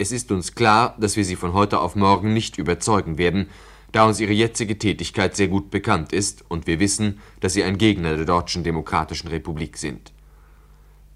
Es 0.04 0.12
ist 0.12 0.34
uns 0.34 0.54
klar, 0.54 0.98
dass 1.00 1.16
wir 1.16 1.24
Sie 1.24 1.38
von 1.38 1.54
heute 1.54 1.80
auf 1.80 1.96
morgen 1.96 2.34
nicht 2.34 2.58
überzeugen 2.58 3.18
werden, 3.18 3.50
da 3.94 4.04
uns 4.04 4.20
Ihre 4.20 4.34
jetzige 4.34 4.78
Tätigkeit 4.78 5.34
sehr 5.34 5.48
gut 5.48 5.72
bekannt 5.72 6.12
ist 6.12 6.44
und 6.50 6.68
wir 6.68 6.82
wissen, 6.82 7.22
dass 7.40 7.54
Sie 7.54 7.64
ein 7.64 7.78
Gegner 7.78 8.18
der 8.18 8.26
Deutschen 8.26 8.66
Demokratischen 8.66 9.30
Republik 9.30 9.78
sind. 9.78 10.12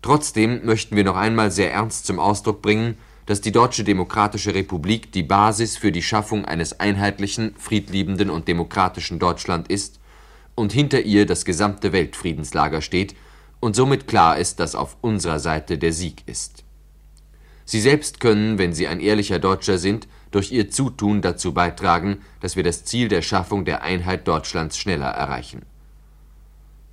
Trotzdem 0.01 0.65
möchten 0.65 0.95
wir 0.95 1.03
noch 1.03 1.17
einmal 1.17 1.51
sehr 1.51 1.73
ernst 1.73 2.05
zum 2.05 2.17
Ausdruck 2.17 2.61
bringen, 2.61 2.97
dass 3.25 3.41
die 3.41 3.51
Deutsche 3.51 3.83
Demokratische 3.83 4.53
Republik 4.53 5.11
die 5.11 5.23
Basis 5.23 5.75
für 5.75 5.91
die 5.91 6.01
Schaffung 6.01 6.45
eines 6.45 6.79
einheitlichen, 6.79 7.55
friedliebenden 7.57 8.29
und 8.29 8.47
demokratischen 8.47 9.19
Deutschland 9.19 9.67
ist 9.67 9.99
und 10.55 10.71
hinter 10.71 11.01
ihr 11.01 11.25
das 11.25 11.43
gesamte 11.43 11.91
Weltfriedenslager 11.91 12.81
steht, 12.81 13.17
und 13.59 13.75
somit 13.75 14.07
klar 14.07 14.37
ist, 14.37 14.61
dass 14.61 14.75
auf 14.75 14.95
unserer 15.01 15.39
Seite 15.39 15.77
der 15.77 15.91
Sieg 15.91 16.23
ist. 16.25 16.63
Sie 17.69 17.81
selbst 17.81 18.21
können, 18.21 18.57
wenn 18.57 18.71
Sie 18.71 18.87
ein 18.87 19.01
ehrlicher 19.01 19.39
Deutscher 19.39 19.77
sind, 19.77 20.07
durch 20.31 20.53
Ihr 20.53 20.71
Zutun 20.71 21.21
dazu 21.21 21.53
beitragen, 21.53 22.19
dass 22.39 22.55
wir 22.55 22.63
das 22.63 22.85
Ziel 22.85 23.09
der 23.09 23.21
Schaffung 23.21 23.65
der 23.65 23.83
Einheit 23.83 24.25
Deutschlands 24.25 24.77
schneller 24.77 25.09
erreichen. 25.09 25.63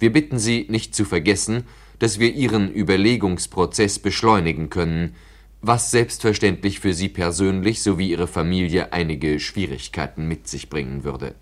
Wir 0.00 0.12
bitten 0.12 0.36
Sie, 0.36 0.66
nicht 0.68 0.92
zu 0.92 1.04
vergessen, 1.04 1.62
dass 2.00 2.18
wir 2.18 2.34
Ihren 2.34 2.74
Überlegungsprozess 2.74 4.00
beschleunigen 4.00 4.68
können, 4.68 5.14
was 5.62 5.92
selbstverständlich 5.92 6.80
für 6.80 6.92
Sie 6.92 7.08
persönlich 7.08 7.80
sowie 7.80 8.10
Ihre 8.10 8.26
Familie 8.26 8.92
einige 8.92 9.38
Schwierigkeiten 9.38 10.26
mit 10.26 10.48
sich 10.48 10.70
bringen 10.70 11.04
würde. 11.04 11.36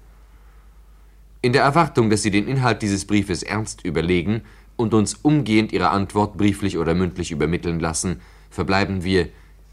In 1.41 1.55
der 1.55 1.62
Erwartung, 1.62 2.11
dass 2.11 2.23
Sie 2.23 2.31
den 2.31 2.49
Inhalt 2.49 2.83
dieses 2.83 3.07
Briefes 3.07 3.43
ernst 3.43 3.83
überlegen, 3.83 4.43
und 4.77 4.95
uns 4.95 5.15
umgehend 5.15 5.73
Ihre 5.73 5.91
Antwort 5.91 6.37
brieflich 6.37 6.79
oder 6.79 6.95
mündlich 6.95 7.31
übermitteln 7.31 7.79
lassen, 7.79 8.21
verbleiben 8.53 9.03
wir 9.03 9.29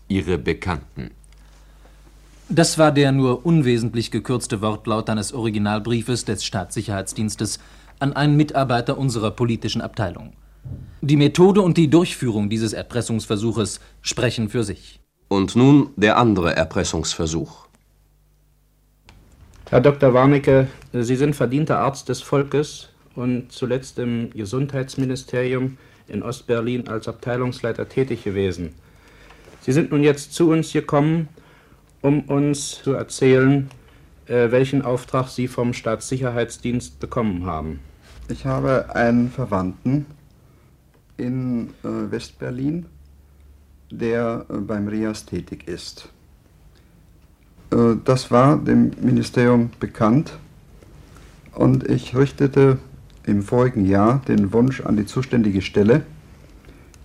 Ihre 0.08 0.40
Bekannten. 0.40 1.12
Das 2.50 2.80
war 2.80 2.92
der 2.92 3.12
nur 3.12 3.46
unwesentlich 3.46 4.10
gekürzte 4.10 4.62
Wortlaut 4.62 5.08
eines 5.10 5.34
Originalbriefes 5.34 6.26
des 6.26 6.44
Staatssicherheitsdienstes 6.44 7.60
an 8.00 8.14
einen 8.14 8.36
Mitarbeiter 8.38 8.98
unserer 8.98 9.30
politischen 9.30 9.82
Abteilung. 9.82 10.34
Die 11.02 11.18
Methode 11.18 11.62
und 11.62 11.78
die 11.78 11.90
Durchführung 11.90 12.50
dieses 12.50 12.74
Erpressungsversuches 12.74 13.80
sprechen 14.02 14.50
für 14.50 14.64
sich. 14.64 15.00
Und 15.28 15.56
nun 15.56 15.92
der 15.96 16.18
andere 16.18 16.56
Erpressungsversuch. 16.56 17.68
Herr 19.70 19.82
Dr. 19.82 20.16
Warnecke, 20.16 20.68
Sie 20.92 21.16
sind 21.16 21.36
verdienter 21.36 21.78
Arzt 21.78 22.10
des 22.10 22.22
Volkes 22.22 22.90
und 23.16 23.52
zuletzt 23.52 24.00
im 24.00 24.32
Gesundheitsministerium 24.32 25.78
in 26.10 26.24
Ostberlin 26.24 26.88
als 26.88 27.08
Abteilungsleiter 27.08 27.88
tätig 27.88 28.24
gewesen. 28.24 28.74
Sie 29.62 29.72
sind 29.72 29.92
nun 29.92 30.04
jetzt 30.04 30.34
zu 30.34 30.50
uns 30.50 30.74
gekommen, 30.74 31.28
um 32.02 32.22
uns 32.22 32.82
zu 32.82 32.94
erzählen, 32.94 33.70
äh, 34.28 34.52
welchen 34.52 34.82
Auftrag 34.82 35.28
Sie 35.28 35.48
vom 35.48 35.74
Staatssicherheitsdienst 35.74 37.00
bekommen 37.00 37.46
haben. 37.46 37.80
Ich 38.30 38.46
habe 38.46 38.96
einen 38.96 39.32
Verwandten 39.32 40.06
in 41.18 41.70
äh, 41.84 42.12
Westberlin, 42.12 42.86
der 43.92 44.46
äh, 44.50 44.58
beim 44.58 44.88
RIAS 44.88 45.26
tätig 45.26 45.68
ist. 45.68 46.10
Äh, 47.72 47.96
das 48.06 48.32
war 48.32 48.58
dem 48.58 48.92
Ministerium 49.02 49.72
bekannt 49.80 50.38
und 51.54 51.90
ich 51.90 52.16
richtete 52.16 52.78
im 53.30 53.44
vorigen 53.44 53.86
Jahr 53.86 54.22
den 54.28 54.52
Wunsch 54.54 54.82
an 54.82 54.98
die 54.98 55.06
zuständige 55.06 55.62
Stelle, 55.62 56.02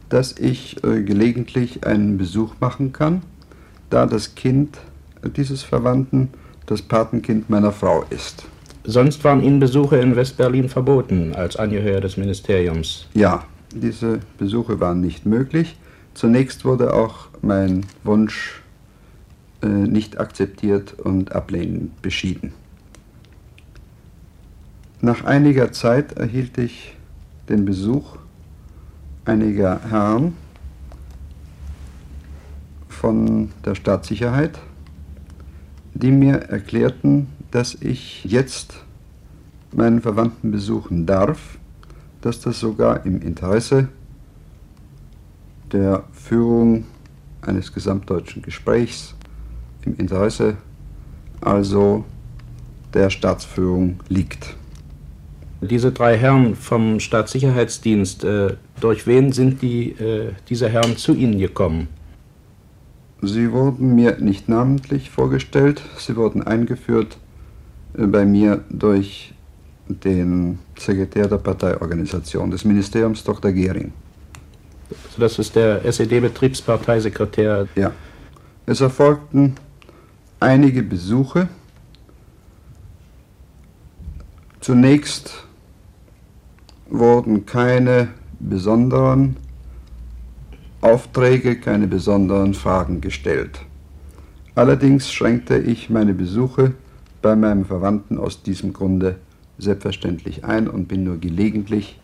dass 0.09 0.39
ich 0.39 0.83
äh, 0.85 1.03
gelegentlich 1.03 1.87
einen 1.87 2.19
Besuch 2.19 2.55
machen 2.61 2.93
kann, 2.93 3.23
da 3.91 4.07
das 4.07 4.35
Kind 4.35 4.79
dieses 5.37 5.63
Verwandten 5.63 6.29
das 6.67 6.83
Patenkind 6.83 7.51
meiner 7.51 7.73
Frau 7.73 8.05
ist. 8.11 8.47
Sonst 8.85 9.25
waren 9.25 9.43
Ihnen 9.43 9.61
Besuche 9.61 9.97
in 9.97 10.15
Westberlin 10.15 10.69
verboten 10.69 11.35
als 11.35 11.57
Angehöriger 11.57 12.03
des 12.03 12.17
Ministeriums. 12.17 13.07
Ja, 13.15 13.45
diese 13.75 14.21
Besuche 14.39 14.79
waren 14.81 15.01
nicht 15.01 15.25
möglich. 15.25 15.77
Zunächst 16.13 16.65
wurde 16.65 16.93
auch 16.93 17.29
mein 17.41 17.87
Wunsch 18.05 18.63
äh, 19.63 19.67
nicht 19.67 20.21
akzeptiert 20.21 20.95
und 20.99 21.33
ablehnend 21.33 22.01
beschieden. 22.03 22.53
Nach 25.05 25.23
einiger 25.23 25.71
Zeit 25.71 26.15
erhielt 26.15 26.57
ich 26.57 26.97
den 27.51 27.67
Besuch 27.67 28.17
einiger 29.27 29.79
Herren 29.91 30.35
von 32.89 33.51
der 33.67 33.75
Staatssicherheit, 33.75 34.59
die 35.93 36.11
mir 36.11 36.37
erklärten, 36.37 37.27
dass 37.51 37.75
ich 37.75 38.25
jetzt 38.25 38.83
meinen 39.73 40.01
Verwandten 40.01 40.51
besuchen 40.51 41.05
darf, 41.05 41.59
dass 42.23 42.41
das 42.41 42.59
sogar 42.59 43.05
im 43.05 43.21
Interesse 43.21 43.89
der 45.71 46.05
Führung 46.13 46.87
eines 47.43 47.75
gesamtdeutschen 47.75 48.41
Gesprächs, 48.41 49.15
im 49.83 49.97
Interesse 49.97 50.57
also 51.43 52.07
der 52.95 53.11
Staatsführung 53.11 54.01
liegt. 54.09 54.57
Diese 55.69 55.93
drei 55.93 56.17
Herren 56.17 56.57
vom 56.57 57.01
Staatssicherheitsdienst, 57.01 58.25
äh, 58.25 58.57
durch 58.81 59.07
wen 59.07 59.33
sind 59.33 59.63
die, 59.63 59.91
äh, 59.93 60.33
diese 60.49 60.69
Herren 60.69 60.97
zu 60.97 61.15
Ihnen 61.15 61.39
gekommen? 61.39 61.89
Sie 63.23 63.53
wurden 63.53 63.95
mir 63.95 64.19
nicht 64.19 64.49
namentlich 64.49 65.11
vorgestellt, 65.11 65.81
sie 65.99 66.17
wurden 66.17 66.43
eingeführt 66.43 67.17
äh, 67.97 68.07
bei 68.07 68.27
mir 68.27 68.65
durch 68.69 69.33
den 69.89 70.59
Sekretär 70.79 71.29
der 71.29 71.39
Parteiorganisation 71.39 72.51
des 72.51 72.65
Ministeriums, 72.65 73.25
Dr. 73.25 73.53
Gehring. 73.53 73.93
Also 74.91 75.21
das 75.21 75.39
ist 75.39 75.57
der 75.57 75.85
SED-Betriebsparteisekretär. 75.85 77.69
Ja. 77.75 77.93
Es 78.67 78.81
erfolgten 78.81 79.55
einige 80.41 80.83
Besuche. 80.83 81.49
Zunächst 84.61 85.44
wurden 86.99 87.47
keine 87.47 88.09
besonderen 88.41 89.37
Aufträge, 90.81 91.57
keine 91.57 91.87
besonderen 91.87 92.55
Fragen 92.55 93.01
gestellt. 93.01 93.61
Allerdings 94.55 95.13
schränkte 95.13 95.59
ich 95.59 95.91
meine 95.91 96.15
Besuche 96.15 96.75
bei 97.23 97.35
meinem 97.35 97.65
Verwandten 97.65 98.19
aus 98.19 98.43
diesem 98.43 98.73
Grunde 98.73 99.17
selbstverständlich 99.59 100.45
ein 100.45 100.69
und 100.69 100.87
bin 100.89 101.05
nur 101.05 101.19
gelegentlich 101.19 101.99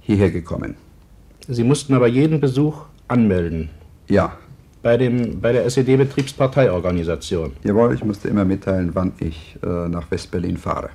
hierher 0.00 0.30
gekommen. 0.30 0.74
Sie 1.46 1.64
mussten 1.64 1.94
aber 1.94 2.08
jeden 2.08 2.40
Besuch 2.40 2.86
anmelden. 3.08 3.70
Ja, 4.08 4.32
Bei, 4.82 4.96
dem, 4.96 5.40
bei 5.40 5.52
der 5.52 5.64
SED-Betriebsparteiorganisation. 5.66 7.52
Jawohl, 7.64 7.94
ich 7.94 8.04
musste 8.04 8.28
immer 8.28 8.44
mitteilen, 8.44 8.90
wann 8.94 9.12
ich 9.18 9.56
äh, 9.62 9.88
nach 9.88 10.10
Westberlin 10.10 10.56
fahre. 10.56 10.90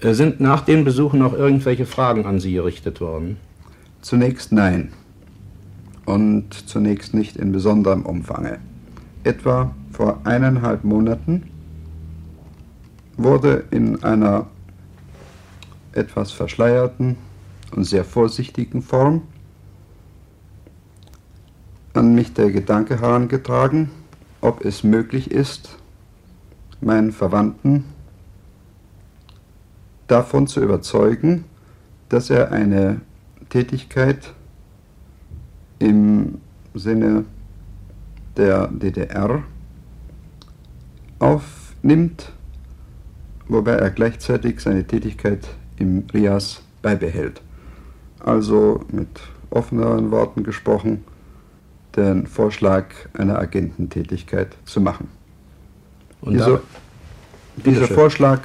Äh, 0.00 0.12
sind 0.12 0.40
nach 0.40 0.62
den 0.62 0.84
Besuchen 0.84 1.20
noch 1.20 1.32
irgendwelche 1.32 1.86
Fragen 1.86 2.26
an 2.26 2.38
Sie 2.40 2.52
gerichtet 2.52 3.00
worden? 3.00 3.38
Zunächst 4.02 4.52
nein. 4.52 4.92
Und 6.04 6.52
zunächst 6.52 7.14
nicht 7.14 7.36
in 7.36 7.50
besonderem 7.52 8.04
Umfange. 8.04 8.58
Etwa 9.24 9.74
vor 9.90 10.20
eineinhalb 10.24 10.84
Monaten 10.84 11.50
wurde 13.16 13.64
in 13.70 14.04
einer 14.04 14.46
etwas 15.92 16.30
verschleierten 16.30 17.16
und 17.74 17.84
sehr 17.84 18.04
vorsichtigen 18.04 18.82
Form 18.82 19.22
an 21.94 22.14
mich 22.14 22.34
der 22.34 22.52
Gedanke 22.52 23.00
herangetragen, 23.00 23.90
ob 24.42 24.64
es 24.64 24.84
möglich 24.84 25.30
ist, 25.30 25.78
meinen 26.80 27.10
Verwandten 27.10 27.84
davon 30.06 30.46
zu 30.46 30.60
überzeugen, 30.62 31.44
dass 32.08 32.30
er 32.30 32.52
eine 32.52 33.00
Tätigkeit 33.48 34.32
im 35.78 36.40
Sinne 36.74 37.24
der 38.36 38.68
DDR 38.68 39.42
aufnimmt, 41.18 42.32
wobei 43.48 43.72
er 43.72 43.90
gleichzeitig 43.90 44.60
seine 44.60 44.86
Tätigkeit 44.86 45.46
im 45.78 46.04
RIAS 46.12 46.62
beibehält. 46.82 47.40
Also 48.20 48.84
mit 48.90 49.08
offeneren 49.50 50.10
Worten 50.10 50.42
gesprochen, 50.42 51.04
den 51.96 52.26
Vorschlag 52.26 52.86
einer 53.14 53.38
Agententätigkeit 53.38 54.56
zu 54.64 54.80
machen. 54.80 55.08
Und 56.20 56.34
dieser, 56.34 56.60
dieser 57.56 57.86
Vorschlag 57.86 58.40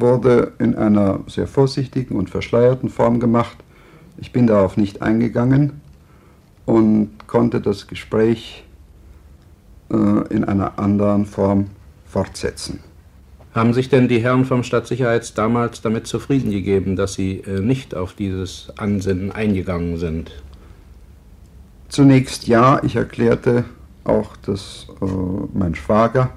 wurde 0.00 0.52
in 0.58 0.74
einer 0.74 1.20
sehr 1.26 1.46
vorsichtigen 1.46 2.16
und 2.16 2.30
verschleierten 2.30 2.88
Form 2.88 3.20
gemacht. 3.20 3.56
Ich 4.18 4.32
bin 4.32 4.46
darauf 4.46 4.76
nicht 4.76 5.02
eingegangen 5.02 5.80
und 6.66 7.10
konnte 7.26 7.60
das 7.60 7.86
Gespräch 7.86 8.64
äh, 9.90 9.94
in 9.94 10.44
einer 10.44 10.78
anderen 10.78 11.26
Form 11.26 11.66
fortsetzen. 12.06 12.80
Haben 13.54 13.74
sich 13.74 13.88
denn 13.88 14.06
die 14.06 14.20
Herren 14.20 14.44
vom 14.44 14.62
Stadtsicherheits 14.62 15.34
damals 15.34 15.82
damit 15.82 16.06
zufrieden 16.06 16.50
gegeben, 16.52 16.94
dass 16.94 17.14
sie 17.14 17.38
äh, 17.40 17.60
nicht 17.60 17.94
auf 17.94 18.14
dieses 18.14 18.72
Ansinnen 18.76 19.32
eingegangen 19.32 19.96
sind? 19.96 20.30
Zunächst 21.88 22.46
ja, 22.46 22.80
ich 22.84 22.94
erklärte 22.94 23.64
auch, 24.04 24.36
dass 24.36 24.86
äh, 25.02 25.06
mein 25.52 25.74
Schwager, 25.74 26.30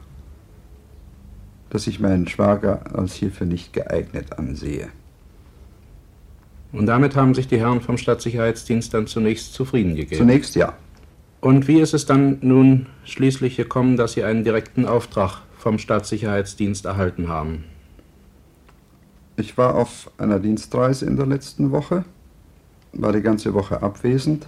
dass 1.73 1.87
ich 1.87 1.99
meinen 1.99 2.27
Schwager 2.27 2.81
als 2.93 3.15
hierfür 3.15 3.47
nicht 3.47 3.73
geeignet 3.73 4.37
ansehe. 4.37 4.89
Und 6.71 6.85
damit 6.85 7.15
haben 7.15 7.33
sich 7.33 7.47
die 7.47 7.57
Herren 7.59 7.81
vom 7.81 7.97
Stadtsicherheitsdienst 7.97 8.93
dann 8.93 9.07
zunächst 9.07 9.53
zufrieden 9.53 9.95
gegeben? 9.95 10.19
Zunächst 10.19 10.55
ja. 10.55 10.73
Und 11.41 11.67
wie 11.67 11.79
ist 11.79 11.95
es 11.95 12.05
dann 12.05 12.37
nun 12.41 12.85
schließlich 13.05 13.57
gekommen, 13.57 13.97
dass 13.97 14.13
Sie 14.13 14.23
einen 14.23 14.43
direkten 14.43 14.85
Auftrag 14.85 15.41
vom 15.57 15.79
Staatssicherheitsdienst 15.79 16.85
erhalten 16.85 17.27
haben? 17.27 17.63
Ich 19.35 19.57
war 19.57 19.73
auf 19.73 20.11
einer 20.19 20.39
Dienstreise 20.39 21.07
in 21.07 21.17
der 21.17 21.25
letzten 21.25 21.71
Woche, 21.71 22.05
war 22.93 23.13
die 23.13 23.21
ganze 23.21 23.55
Woche 23.55 23.81
abwesend. 23.81 24.45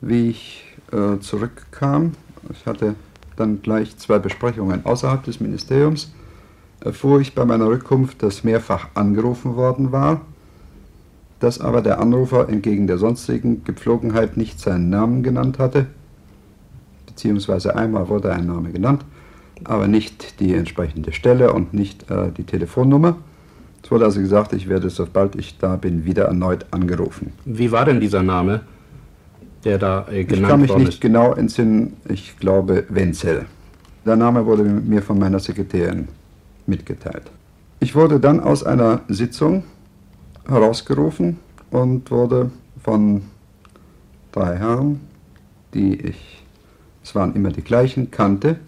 Wie 0.00 0.30
ich 0.30 0.64
äh, 0.90 1.20
zurückkam, 1.20 2.12
ich 2.50 2.66
hatte 2.66 2.96
dann 3.36 3.62
gleich 3.62 3.96
zwei 3.96 4.18
Besprechungen 4.18 4.84
außerhalb 4.84 5.22
des 5.24 5.40
Ministeriums, 5.40 6.12
erfuhr 6.80 7.20
ich 7.20 7.34
bei 7.34 7.44
meiner 7.44 7.66
Rückkunft, 7.66 8.22
dass 8.22 8.44
mehrfach 8.44 8.88
angerufen 8.94 9.56
worden 9.56 9.92
war, 9.92 10.20
dass 11.40 11.60
aber 11.60 11.82
der 11.82 12.00
Anrufer 12.00 12.48
entgegen 12.48 12.86
der 12.86 12.98
sonstigen 12.98 13.64
Gepflogenheit 13.64 14.36
nicht 14.36 14.60
seinen 14.60 14.90
Namen 14.90 15.22
genannt 15.22 15.58
hatte, 15.58 15.86
beziehungsweise 17.06 17.76
einmal 17.76 18.08
wurde 18.08 18.32
ein 18.32 18.46
Name 18.46 18.70
genannt, 18.70 19.04
aber 19.64 19.88
nicht 19.88 20.40
die 20.40 20.54
entsprechende 20.54 21.12
Stelle 21.12 21.52
und 21.52 21.74
nicht 21.74 22.10
äh, 22.10 22.30
die 22.30 22.44
Telefonnummer. 22.44 23.16
Es 23.82 23.90
wurde 23.90 24.04
also 24.04 24.20
gesagt, 24.20 24.52
ich 24.52 24.68
werde, 24.68 24.90
sobald 24.90 25.34
ich 25.34 25.58
da 25.58 25.76
bin, 25.76 26.04
wieder 26.04 26.26
erneut 26.26 26.66
angerufen. 26.70 27.32
Wie 27.44 27.72
war 27.72 27.84
denn 27.84 28.00
dieser 28.00 28.22
Name, 28.22 28.60
der 29.64 29.78
da 29.78 30.06
äh, 30.10 30.24
genannt 30.24 30.32
wurde? 30.32 30.42
Ich 30.42 30.48
kann 30.48 30.60
mich 30.60 30.76
nicht 30.76 30.88
ist? 30.88 31.00
genau 31.00 31.32
entsinnen. 31.34 31.96
Ich 32.08 32.38
glaube 32.38 32.84
Wenzel. 32.88 33.46
Der 34.04 34.16
Name 34.16 34.44
wurde 34.46 34.64
mir 34.64 35.02
von 35.02 35.18
meiner 35.18 35.38
Sekretärin 35.38 36.08
mitgeteilt. 36.66 37.30
Ich 37.80 37.94
wurde 37.94 38.20
dann 38.20 38.40
aus 38.40 38.64
einer 38.64 39.00
Sitzung 39.08 39.64
herausgerufen 40.48 41.38
und 41.70 42.10
wurde 42.10 42.50
von 42.82 43.22
drei 44.32 44.56
Herren, 44.56 45.00
die 45.74 45.94
ich, 46.00 46.44
es 47.02 47.14
waren 47.14 47.34
immer 47.34 47.50
die 47.50 47.62
gleichen, 47.62 48.10
kannte, 48.10 48.58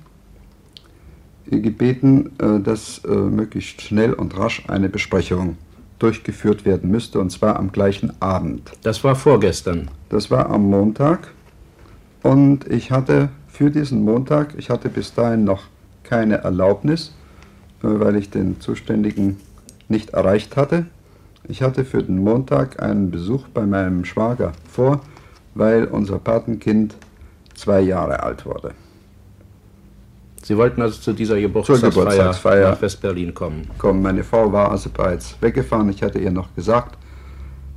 gebeten, 1.46 2.33
äh, 2.38 2.61
dass 2.61 3.04
äh, 3.04 3.09
möglichst 3.09 3.83
schnell 3.83 4.12
und 4.14 4.37
rasch 4.38 4.64
eine 4.68 4.88
Besprechung 4.88 5.57
durchgeführt 6.04 6.66
werden 6.66 6.90
müsste, 6.90 7.18
und 7.18 7.30
zwar 7.30 7.56
am 7.56 7.72
gleichen 7.72 8.12
Abend. 8.20 8.70
Das 8.82 9.02
war 9.04 9.16
vorgestern. 9.16 9.90
Das 10.10 10.30
war 10.30 10.50
am 10.50 10.68
Montag. 10.68 11.32
Und 12.22 12.70
ich 12.70 12.90
hatte 12.90 13.30
für 13.48 13.70
diesen 13.70 14.04
Montag, 14.04 14.54
ich 14.58 14.68
hatte 14.68 14.90
bis 14.90 15.14
dahin 15.14 15.44
noch 15.44 15.62
keine 16.02 16.36
Erlaubnis, 16.36 17.14
äh, 17.82 17.86
weil 17.88 18.16
ich 18.16 18.28
den 18.28 18.60
Zuständigen 18.60 19.40
nicht 19.88 20.10
erreicht 20.10 20.58
hatte. 20.58 20.84
Ich 21.48 21.62
hatte 21.62 21.86
für 21.86 22.02
den 22.02 22.18
Montag 22.18 22.82
einen 22.82 23.10
Besuch 23.10 23.48
bei 23.48 23.64
meinem 23.64 24.04
Schwager 24.04 24.52
vor, 24.70 25.00
weil 25.54 25.84
unser 25.84 26.18
Patenkind 26.18 26.96
zwei 27.54 27.80
Jahre 27.80 28.22
alt 28.22 28.44
wurde. 28.44 28.72
Sie 30.44 30.59
wollten 30.59 30.83
also 30.83 31.00
zu 31.00 31.14
dieser 31.14 31.40
Geburtstagsfeier, 31.40 31.90
Geburtstagsfeier 31.90 32.70
nach 32.72 32.83
Westberlin 32.83 33.33
kommen. 33.33 33.66
kommen. 33.78 34.02
Meine 34.02 34.24
Frau 34.24 34.52
war 34.52 34.70
also 34.70 34.90
bereits 34.90 35.37
weggefahren. 35.40 35.88
Ich 35.88 36.02
hatte 36.02 36.18
ihr 36.18 36.30
noch 36.30 36.54
gesagt, 36.54 36.98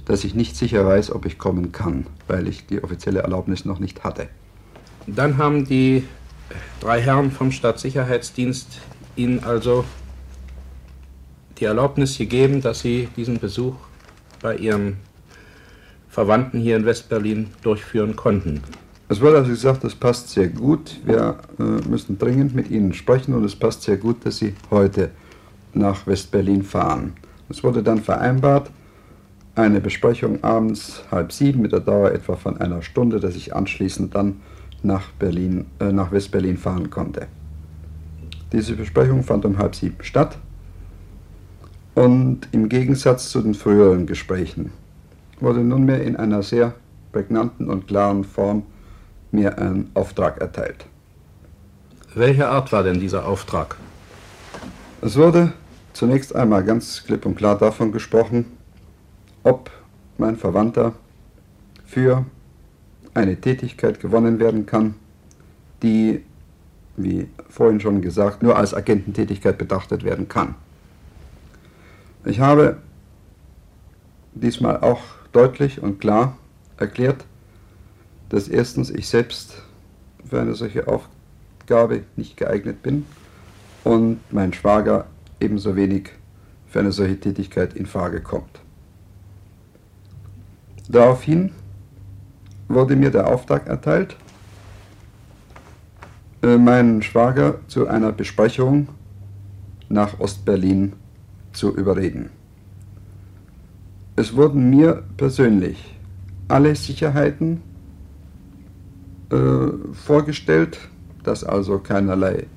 dass 0.03 0.25
ich 0.25 0.35
nicht 0.35 0.57
sicher 0.57 0.85
weiß, 0.85 1.11
ob 1.11 1.25
ich 1.25 1.37
kommen 1.37 1.71
kann, 1.71 2.07
weil 2.27 2.47
ich 2.47 2.67
die 2.67 2.83
offizielle 2.83 3.21
Erlaubnis 3.21 3.63
noch 3.63 3.79
nicht 3.79 4.03
hatte. 4.03 4.27
Dann 5.05 5.37
haben 5.37 5.65
die 5.65 6.03
drei 6.81 6.99
Herren 7.01 7.31
vom 7.31 7.51
Staatssicherheitsdienst 7.51 8.81
Ihnen 9.15 9.43
also 9.43 9.85
die 11.59 11.65
Erlaubnis 11.65 12.17
gegeben, 12.17 12.61
dass 12.61 12.81
Sie 12.81 13.07
diesen 13.15 13.39
Besuch 13.39 13.75
bei 14.41 14.57
Ihrem 14.57 14.97
Verwandten 16.09 16.59
hier 16.59 16.75
in 16.75 16.85
Westberlin 16.85 17.51
durchführen 17.61 18.15
konnten. 18.15 18.61
Es 19.09 19.21
wurde 19.21 19.37
also 19.37 19.51
gesagt, 19.51 19.83
das 19.85 19.95
passt 19.95 20.29
sehr 20.29 20.49
gut. 20.49 20.99
Wir 21.05 21.37
äh, 21.59 21.63
müssen 21.87 22.17
dringend 22.17 22.53
mit 22.53 22.69
Ihnen 22.69 22.93
sprechen 22.93 23.33
und 23.33 23.45
es 23.45 23.55
passt 23.55 23.83
sehr 23.83 23.95
gut, 23.95 24.25
dass 24.25 24.37
Sie 24.37 24.53
heute 24.69 25.11
nach 25.73 26.05
West-Berlin 26.07 26.63
fahren. 26.63 27.13
Es 27.49 27.63
wurde 27.63 27.81
dann 27.83 27.99
vereinbart, 27.99 28.69
eine 29.55 29.79
Besprechung 29.79 30.43
abends 30.43 31.03
halb 31.09 31.31
sieben 31.31 31.61
mit 31.61 31.71
der 31.71 31.79
Dauer 31.79 32.11
etwa 32.11 32.35
von 32.35 32.57
einer 32.57 32.81
Stunde, 32.81 33.19
dass 33.19 33.35
ich 33.35 33.55
anschließend 33.55 34.13
dann 34.13 34.41
nach, 34.83 35.09
Berlin, 35.13 35.65
äh, 35.79 35.91
nach 35.91 36.11
West-Berlin 36.11 36.57
fahren 36.57 36.89
konnte. 36.89 37.27
Diese 38.51 38.75
Besprechung 38.75 39.23
fand 39.23 39.45
um 39.45 39.57
halb 39.57 39.75
sieben 39.75 39.97
statt 40.01 40.37
und 41.95 42.47
im 42.51 42.69
Gegensatz 42.69 43.29
zu 43.29 43.41
den 43.41 43.55
früheren 43.55 44.05
Gesprächen 44.05 44.71
wurde 45.39 45.61
nunmehr 45.61 46.03
in 46.03 46.15
einer 46.15 46.43
sehr 46.43 46.73
prägnanten 47.11 47.69
und 47.69 47.87
klaren 47.87 48.23
Form 48.23 48.63
mir 49.31 49.57
einen 49.57 49.91
Auftrag 49.93 50.39
erteilt. 50.39 50.85
Welche 52.15 52.47
Art 52.47 52.71
war 52.71 52.83
denn 52.83 52.99
dieser 52.99 53.27
Auftrag? 53.27 53.77
Es 55.01 55.15
wurde 55.15 55.53
zunächst 55.93 56.35
einmal 56.35 56.63
ganz 56.63 57.03
klipp 57.03 57.25
und 57.25 57.35
klar 57.35 57.57
davon 57.57 57.91
gesprochen, 57.91 58.45
ob 59.43 59.69
mein 60.17 60.35
Verwandter 60.35 60.93
für 61.85 62.25
eine 63.13 63.39
Tätigkeit 63.39 63.99
gewonnen 63.99 64.39
werden 64.39 64.65
kann, 64.65 64.95
die, 65.83 66.23
wie 66.95 67.27
vorhin 67.49 67.79
schon 67.79 68.01
gesagt, 68.01 68.43
nur 68.43 68.57
als 68.57 68.73
Agententätigkeit 68.73 69.57
betrachtet 69.57 70.03
werden 70.03 70.27
kann. 70.27 70.55
Ich 72.25 72.39
habe 72.39 72.77
diesmal 74.33 74.81
auch 74.81 75.01
deutlich 75.31 75.81
und 75.81 75.99
klar 75.99 76.37
erklärt, 76.77 77.25
dass 78.29 78.47
erstens 78.47 78.89
ich 78.89 79.07
selbst 79.07 79.61
für 80.25 80.41
eine 80.41 80.53
solche 80.53 80.87
Aufgabe 80.87 82.03
nicht 82.15 82.37
geeignet 82.37 82.83
bin 82.83 83.05
und 83.83 84.19
mein 84.31 84.53
Schwager 84.53 85.07
ebenso 85.39 85.75
wenig 85.75 86.09
für 86.67 86.79
eine 86.79 86.91
solche 86.91 87.19
Tätigkeit 87.19 87.73
in 87.73 87.85
Frage 87.85 88.21
kommt. 88.21 88.59
Daraufhin 90.89 91.51
wurde 92.67 92.95
mir 92.95 93.11
der 93.11 93.27
Auftrag 93.27 93.67
erteilt, 93.67 94.15
äh, 96.43 96.57
meinen 96.57 97.01
Schwager 97.01 97.59
zu 97.67 97.87
einer 97.87 98.11
Besprechung 98.11 98.89
nach 99.89 100.19
Ostberlin 100.19 100.93
zu 101.53 101.75
überreden. 101.75 102.29
Es 104.15 104.35
wurden 104.35 104.69
mir 104.69 105.03
persönlich 105.15 105.97
alle 106.47 106.75
Sicherheiten 106.75 107.61
vorgestellt, 109.93 110.79
dass 111.23 111.43
also 111.43 111.79
keinerlei 111.79 112.47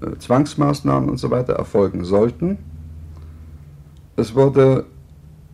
äh, 0.00 0.18
Zwangsmaßnahmen 0.18 1.08
und 1.08 1.18
so 1.18 1.30
weiter 1.30 1.54
erfolgen 1.54 2.04
sollten. 2.04 2.58
Es 4.16 4.34
wurde 4.34 4.86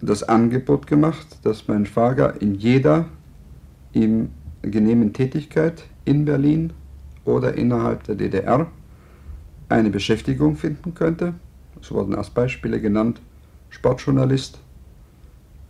das 0.00 0.22
Angebot 0.22 0.86
gemacht, 0.86 1.38
dass 1.42 1.68
mein 1.68 1.86
Schwager 1.86 2.40
in 2.40 2.54
jeder 2.54 3.06
ihm 3.92 4.30
genehmen 4.62 5.12
Tätigkeit 5.12 5.84
in 6.04 6.24
Berlin 6.24 6.72
oder 7.24 7.54
innerhalb 7.54 8.04
der 8.04 8.14
DDR 8.14 8.66
eine 9.68 9.90
Beschäftigung 9.90 10.56
finden 10.56 10.94
könnte. 10.94 11.34
Es 11.80 11.90
wurden 11.90 12.14
als 12.14 12.30
Beispiele 12.30 12.80
genannt 12.80 13.20
Sportjournalist 13.70 14.58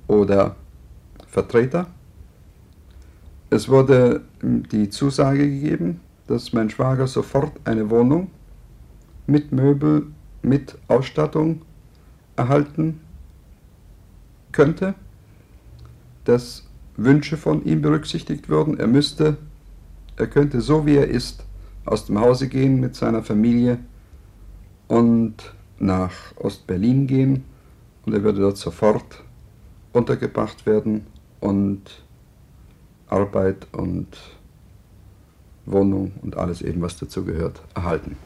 oder 0.07 0.57
Vertreter. 1.27 1.87
Es 3.51 3.69
wurde 3.69 4.23
die 4.43 4.89
Zusage 4.91 5.49
gegeben, 5.49 6.01
dass 6.29 6.53
mein 6.53 6.71
Schwager 6.71 7.09
sofort 7.09 7.53
eine 7.65 7.91
Wohnung 7.91 8.31
mit 9.27 9.51
Möbel, 9.51 10.07
mit 10.43 10.79
Ausstattung 10.87 11.63
erhalten 12.37 13.01
könnte, 14.53 14.95
dass 16.25 16.67
Wünsche 16.97 17.37
von 17.37 17.65
ihm 17.65 17.83
berücksichtigt 17.83 18.49
würden. 18.49 18.79
Er 18.79 18.87
müsste, 18.87 19.37
er 20.17 20.29
könnte 20.29 20.61
so 20.61 20.87
wie 20.87 20.97
er 20.97 21.09
ist, 21.09 21.45
aus 21.85 22.07
dem 22.07 22.21
Hause 22.21 22.49
gehen 22.49 22.79
mit 22.79 22.95
seiner 22.95 23.25
Familie 23.25 23.79
und 24.87 25.35
nach 25.81 26.13
Ostberlin 26.37 27.09
gehen 27.09 27.45
und 28.07 28.13
er 28.13 28.23
würde 28.23 28.43
dort 28.43 28.59
sofort 28.59 29.25
untergebracht 29.93 30.67
werden 30.67 31.07
und 31.41 32.05
Arbeit 33.11 33.67
und 33.73 34.07
Wohnung 35.67 36.13
und 36.23 36.37
alles 36.37 36.63
eben, 36.63 36.81
was 36.83 36.99
dazu 36.99 37.25
gehört, 37.25 37.61
erhalten. 37.75 38.17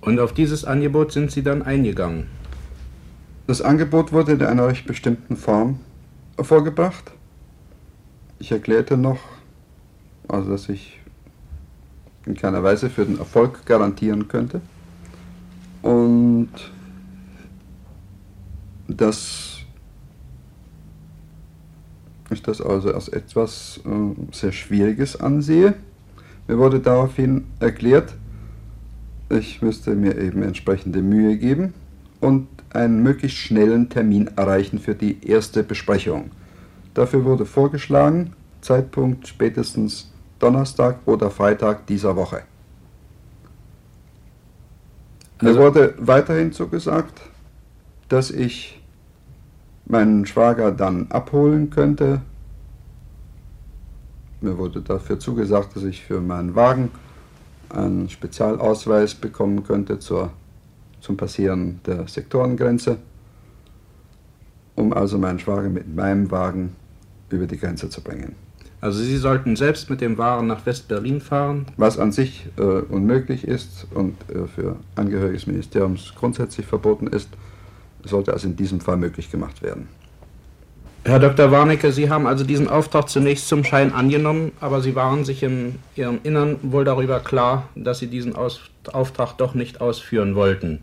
Und 0.00 0.18
auf 0.18 0.32
dieses 0.32 0.64
Angebot 0.64 1.12
sind 1.12 1.30
Sie 1.30 1.42
dann 1.42 1.62
eingegangen? 1.62 2.26
Das 3.46 3.60
Angebot 3.62 4.12
wurde 4.12 4.32
in 4.32 4.42
einer 4.42 4.66
recht 4.66 4.86
bestimmten 4.86 5.36
Form 5.36 5.80
vorgebracht. 6.40 7.10
Ich 8.38 8.52
erklärte 8.52 8.96
noch, 8.96 9.18
also 10.28 10.50
dass 10.50 10.68
ich 10.68 11.00
in 12.26 12.34
keiner 12.34 12.62
Weise 12.62 12.90
für 12.90 13.04
den 13.04 13.18
Erfolg 13.18 13.66
garantieren 13.66 14.28
könnte 14.28 14.60
und 15.82 16.50
dass 18.88 19.59
ich 22.30 22.42
das 22.42 22.60
also 22.60 22.92
als 22.92 23.08
etwas 23.08 23.80
äh, 23.84 24.34
sehr 24.34 24.52
Schwieriges 24.52 25.20
ansehe. 25.20 25.74
Mir 26.48 26.58
wurde 26.58 26.80
daraufhin 26.80 27.46
erklärt, 27.60 28.14
ich 29.28 29.62
müsste 29.62 29.94
mir 29.94 30.18
eben 30.18 30.42
entsprechende 30.42 31.02
Mühe 31.02 31.36
geben 31.36 31.74
und 32.20 32.48
einen 32.70 33.02
möglichst 33.02 33.38
schnellen 33.38 33.88
Termin 33.88 34.28
erreichen 34.36 34.78
für 34.78 34.94
die 34.94 35.24
erste 35.26 35.62
Besprechung. 35.62 36.30
Dafür 36.94 37.24
wurde 37.24 37.46
vorgeschlagen, 37.46 38.32
Zeitpunkt 38.60 39.28
spätestens 39.28 40.10
Donnerstag 40.38 40.98
oder 41.06 41.30
Freitag 41.30 41.86
dieser 41.86 42.16
Woche. 42.16 42.42
Also, 45.38 45.54
Mir 45.54 45.64
wurde 45.64 45.94
weiterhin 45.98 46.52
zugesagt, 46.52 47.20
dass 48.08 48.30
ich 48.30 48.79
meinen 49.90 50.26
Schwager 50.26 50.72
dann 50.72 51.06
abholen 51.10 51.70
könnte. 51.70 52.22
Mir 54.40 54.56
wurde 54.56 54.80
dafür 54.80 55.18
zugesagt, 55.18 55.76
dass 55.76 55.82
ich 55.82 56.02
für 56.02 56.20
meinen 56.20 56.54
Wagen 56.54 56.90
einen 57.68 58.08
Spezialausweis 58.08 59.14
bekommen 59.14 59.64
könnte 59.64 59.98
zur, 59.98 60.30
zum 61.00 61.16
Passieren 61.16 61.80
der 61.86 62.08
Sektorengrenze, 62.08 62.96
um 64.76 64.92
also 64.92 65.18
meinen 65.18 65.38
Schwager 65.38 65.68
mit 65.68 65.94
meinem 65.94 66.30
Wagen 66.30 66.74
über 67.28 67.46
die 67.46 67.58
Grenze 67.58 67.90
zu 67.90 68.00
bringen. 68.00 68.34
Also 68.80 69.02
Sie 69.02 69.18
sollten 69.18 69.56
selbst 69.56 69.90
mit 69.90 70.00
dem 70.00 70.16
Waren 70.16 70.46
nach 70.46 70.64
West-Berlin 70.64 71.20
fahren? 71.20 71.66
Was 71.76 71.98
an 71.98 72.12
sich 72.12 72.48
äh, 72.56 72.62
unmöglich 72.62 73.46
ist 73.46 73.86
und 73.94 74.16
äh, 74.30 74.46
für 74.46 74.76
Angehörige 74.96 75.34
des 75.34 75.46
Ministeriums 75.46 76.14
grundsätzlich 76.16 76.66
verboten 76.66 77.06
ist, 77.06 77.28
sollte 78.04 78.32
also 78.32 78.48
in 78.48 78.56
diesem 78.56 78.80
Fall 78.80 78.96
möglich 78.96 79.30
gemacht 79.30 79.62
werden. 79.62 79.88
Herr 81.04 81.18
Dr. 81.18 81.50
Warnecke, 81.50 81.92
Sie 81.92 82.10
haben 82.10 82.26
also 82.26 82.44
diesen 82.44 82.68
Auftrag 82.68 83.08
zunächst 83.08 83.48
zum 83.48 83.64
Schein 83.64 83.92
angenommen, 83.94 84.52
aber 84.60 84.82
Sie 84.82 84.94
waren 84.94 85.24
sich 85.24 85.42
in 85.42 85.76
Ihrem 85.96 86.18
Innern 86.24 86.58
wohl 86.62 86.84
darüber 86.84 87.20
klar, 87.20 87.68
dass 87.74 88.00
Sie 88.00 88.06
diesen 88.06 88.36
Aus 88.36 88.60
Auftrag 88.92 89.36
doch 89.36 89.54
nicht 89.54 89.80
ausführen 89.80 90.34
wollten. 90.34 90.80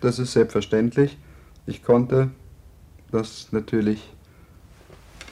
Das 0.00 0.18
ist 0.18 0.32
selbstverständlich. 0.32 1.16
Ich 1.66 1.82
konnte 1.82 2.30
das 3.10 3.48
natürlich, 3.52 4.00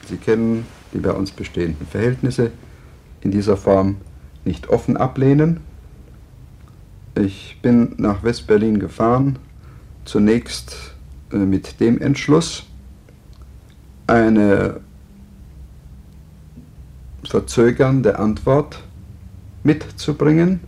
Sie 0.07 0.17
kennen 0.17 0.65
die 0.93 0.99
bei 0.99 1.11
uns 1.11 1.31
bestehenden 1.31 1.85
Verhältnisse, 1.87 2.51
in 3.21 3.31
dieser 3.31 3.57
Form 3.57 3.97
nicht 4.43 4.69
offen 4.69 4.97
ablehnen. 4.97 5.61
Ich 7.15 7.59
bin 7.61 7.93
nach 7.97 8.23
West-Berlin 8.23 8.79
gefahren, 8.79 9.39
zunächst 10.03 10.94
mit 11.31 11.79
dem 11.79 11.99
Entschluss, 11.99 12.65
eine 14.07 14.79
verzögernde 17.23 18.19
Antwort 18.19 18.83
mitzubringen 19.63 20.59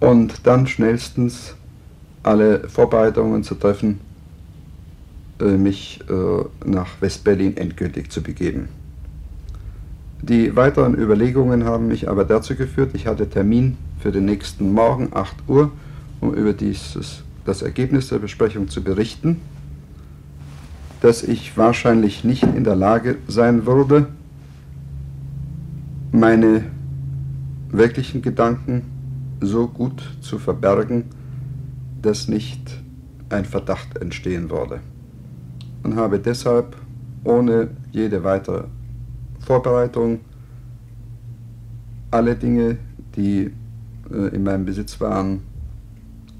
und 0.00 0.46
dann 0.46 0.66
schnellstens 0.66 1.56
alle 2.22 2.68
Vorbereitungen 2.68 3.42
zu 3.42 3.54
treffen, 3.54 4.00
äh, 5.40 5.56
mich 5.56 6.00
äh, 6.08 6.68
nach 6.68 7.00
Westberlin 7.00 7.56
endgültig 7.56 8.10
zu 8.10 8.22
begeben. 8.22 8.68
Die 10.20 10.56
weiteren 10.56 10.94
Überlegungen 10.94 11.64
haben 11.64 11.88
mich 11.88 12.08
aber 12.08 12.24
dazu 12.24 12.56
geführt, 12.56 12.90
ich 12.94 13.06
hatte 13.06 13.28
Termin 13.28 13.76
für 14.00 14.10
den 14.10 14.24
nächsten 14.24 14.72
Morgen, 14.72 15.10
8 15.12 15.34
Uhr, 15.46 15.70
um 16.20 16.34
über 16.34 16.52
dieses, 16.52 17.22
das 17.48 17.62
Ergebnis 17.62 18.08
der 18.08 18.18
Besprechung 18.18 18.68
zu 18.68 18.82
berichten 18.82 19.40
dass 21.00 21.22
ich 21.22 21.56
wahrscheinlich 21.56 22.24
nicht 22.24 22.42
in 22.42 22.64
der 22.64 22.74
Lage 22.74 23.18
sein 23.28 23.66
würde, 23.66 24.08
meine 26.10 26.64
wirklichen 27.70 28.22
Gedanken 28.22 28.82
so 29.40 29.68
gut 29.68 30.02
zu 30.20 30.38
verbergen, 30.38 31.04
dass 32.02 32.28
nicht 32.28 32.82
ein 33.28 33.44
Verdacht 33.44 33.98
entstehen 33.98 34.50
würde. 34.50 34.80
Und 35.82 35.96
habe 35.96 36.18
deshalb 36.18 36.76
ohne 37.24 37.70
jede 37.92 38.24
weitere 38.24 38.64
Vorbereitung 39.40 40.20
alle 42.10 42.34
Dinge, 42.34 42.78
die 43.14 43.50
äh, 44.10 44.34
in 44.34 44.42
meinem 44.42 44.64
Besitz 44.64 45.00
waren, 45.00 45.42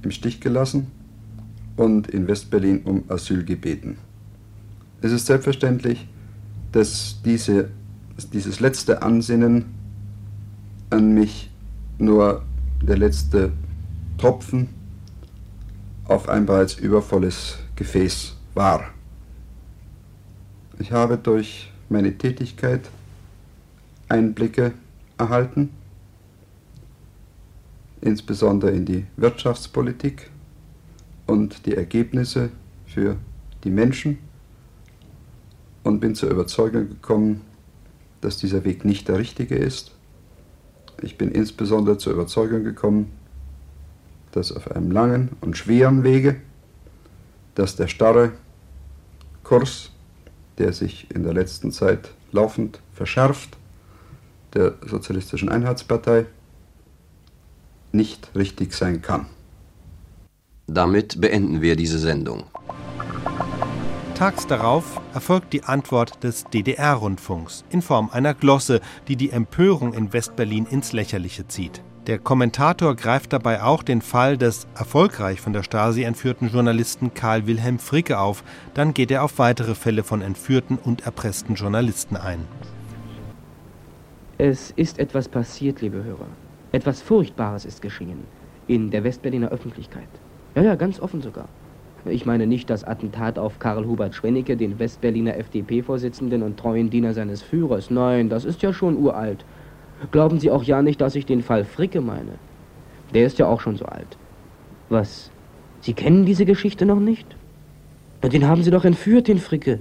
im 0.03 0.11
Stich 0.11 0.41
gelassen 0.41 0.98
und 1.79 2.09
in 2.09 2.27
Westberlin 2.27 2.83
um 2.83 3.05
Asyl 3.09 3.45
gebeten. 3.45 3.99
Es 5.01 5.13
ist 5.13 5.27
selbstverständlich, 5.27 6.09
dass 6.73 7.23
diese, 7.25 7.71
dieses 8.33 8.61
letzte 8.61 9.01
Ansinnen 9.03 9.67
an 10.91 11.15
mich 11.15 11.51
nur 11.99 12.43
der 12.83 12.99
letzte 12.99 13.53
Tropfen 14.19 14.69
auf 16.05 16.29
ein 16.29 16.47
bereits 16.47 16.75
übervolles 16.75 17.59
Gefäß 17.77 18.37
war. 18.55 18.91
Ich 20.81 20.91
habe 20.91 21.17
durch 21.17 21.71
meine 21.89 22.17
Tätigkeit 22.19 22.91
Einblicke 24.09 24.73
erhalten, 25.17 25.71
insbesondere 28.01 28.73
in 28.73 28.85
die 28.85 29.07
Wirtschaftspolitik 29.17 30.31
und 31.29 31.67
die 31.67 31.77
Ergebnisse 31.77 32.51
für 32.87 33.17
die 33.63 33.71
Menschen 33.71 34.19
und 35.85 36.01
bin 36.01 36.15
zur 36.15 36.31
Überzeugung 36.31 36.89
gekommen, 36.89 37.43
dass 38.23 38.39
dieser 38.39 38.65
Weg 38.65 38.85
nicht 38.85 39.09
der 39.09 39.19
richtige 39.19 39.55
ist. 39.55 39.93
Ich 41.03 41.19
bin 41.19 41.31
insbesondere 41.31 41.99
zur 41.99 42.15
Überzeugung 42.15 42.65
gekommen, 42.65 43.13
dass 44.33 44.53
auf 44.53 44.73
einem 44.73 44.91
langen 44.91 45.29
und 45.43 45.57
schweren 45.57 46.03
Wege, 46.03 46.41
dass 47.55 47.77
der 47.77 47.89
starre 47.89 48.33
Kurs, 49.45 49.91
der 50.57 50.73
sich 50.73 51.15
in 51.15 51.25
der 51.25 51.35
letzten 51.35 51.73
Zeit 51.73 52.11
laufend 52.33 52.81
verschärft, 52.95 53.57
der 54.55 54.75
Sozialistischen 54.87 55.51
Einheitspartei, 55.51 56.25
nicht 57.93 58.31
richtig 58.35 58.73
sein 58.73 59.03
kann. 59.03 59.27
Damit 60.71 61.19
beenden 61.19 61.63
wir 61.63 61.77
diese 61.77 61.99
Sendung. 61.99 62.45
Tags 64.15 64.47
darauf 64.47 65.01
erfolgt 65.15 65.55
die 65.55 65.65
Antwort 65.65 66.23
des 66.23 66.45
DDR-Rundfunks 66.45 67.65
in 67.71 67.81
Form 67.81 68.11
einer 68.13 68.35
Glosse, 68.35 68.83
die 69.09 69.17
die 69.17 69.31
Empörung 69.31 69.95
in 69.95 70.13
Westberlin 70.13 70.67
ins 70.67 70.93
Lächerliche 70.93 71.49
zieht. 71.49 71.83
Der 72.07 72.19
Kommentator 72.19 72.97
greift 72.97 73.33
dabei 73.33 73.63
auch 73.63 73.83
den 73.83 74.03
Fall 74.03 74.37
des 74.37 74.67
erfolgreich 74.75 75.41
von 75.41 75.55
der 75.55 75.63
Stasi 75.63 76.03
entführten 76.03 76.51
Journalisten 76.51 77.15
Karl 77.15 77.47
Wilhelm 77.47 77.79
Fricke 77.79 78.19
auf. 78.19 78.45
Dann 78.75 78.93
geht 78.93 79.11
er 79.11 79.25
auf 79.25 79.39
weitere 79.39 79.75
Fälle 79.75 80.05
von 80.05 80.21
entführten 80.21 80.77
und 80.77 81.07
erpressten 81.07 81.55
Journalisten 81.55 82.17
ein. 82.17 82.41
Es 84.37 84.71
ist 84.73 84.99
etwas 84.99 85.29
passiert, 85.29 85.81
liebe 85.81 86.05
Hörer. 86.05 86.29
Etwas 86.73 87.01
Furchtbares 87.01 87.65
ist 87.65 87.81
geschehen. 87.81 88.25
In 88.67 88.91
der 88.91 89.03
Westberliner 89.03 89.49
Öffentlichkeit. 89.49 90.09
Ja, 90.59 90.65
ja, 90.65 90.75
ganz 90.75 90.99
offen 90.99 91.23
sogar. 91.23 91.47
Ich 92.05 92.27
meine 92.27 92.45
nicht 92.45 92.69
das 92.69 92.83
Attentat 92.83 93.39
auf 93.39 93.61
Karl 93.61 93.87
Hubert 93.87 94.17
Schwennecke, 94.17 94.57
den 94.57 94.81
Westberliner 94.81 95.37
FDP-Vorsitzenden 95.37 96.43
und 96.43 96.59
treuen 96.59 96.91
Diener 96.91 97.15
seines 97.15 97.43
Führers. 97.43 97.93
Nein, 97.93 98.29
das 98.29 98.45
ist 98.45 98.61
ja 98.63 98.73
schon 98.73 98.97
uralt. 98.97 99.45
Glauben 100.11 100.41
Sie 100.41 100.51
auch 100.51 100.65
ja 100.65 100.83
nicht, 100.83 101.01
dass 101.01 101.15
ich 101.15 101.27
den 101.27 101.43
Fall 101.43 101.65
Fricke 101.65 102.01
meine. 102.01 102.33
Der 103.15 103.25
ist 103.25 103.39
ja 103.39 103.47
auch 103.47 103.61
schon 103.61 103.77
so 103.77 103.85
alt. 103.85 104.17
Was? 104.89 105.31
Sie 105.81 105.93
kennen 105.93 106.27
diese 106.27 106.45
Geschichte 106.45 106.87
noch 106.87 106.99
nicht? 106.99 107.37
Den 108.25 108.49
haben 108.49 108.65
Sie 108.65 108.73
doch 108.73 108.85
entführt, 108.85 109.29
den 109.29 109.39
Fricke. 109.39 109.79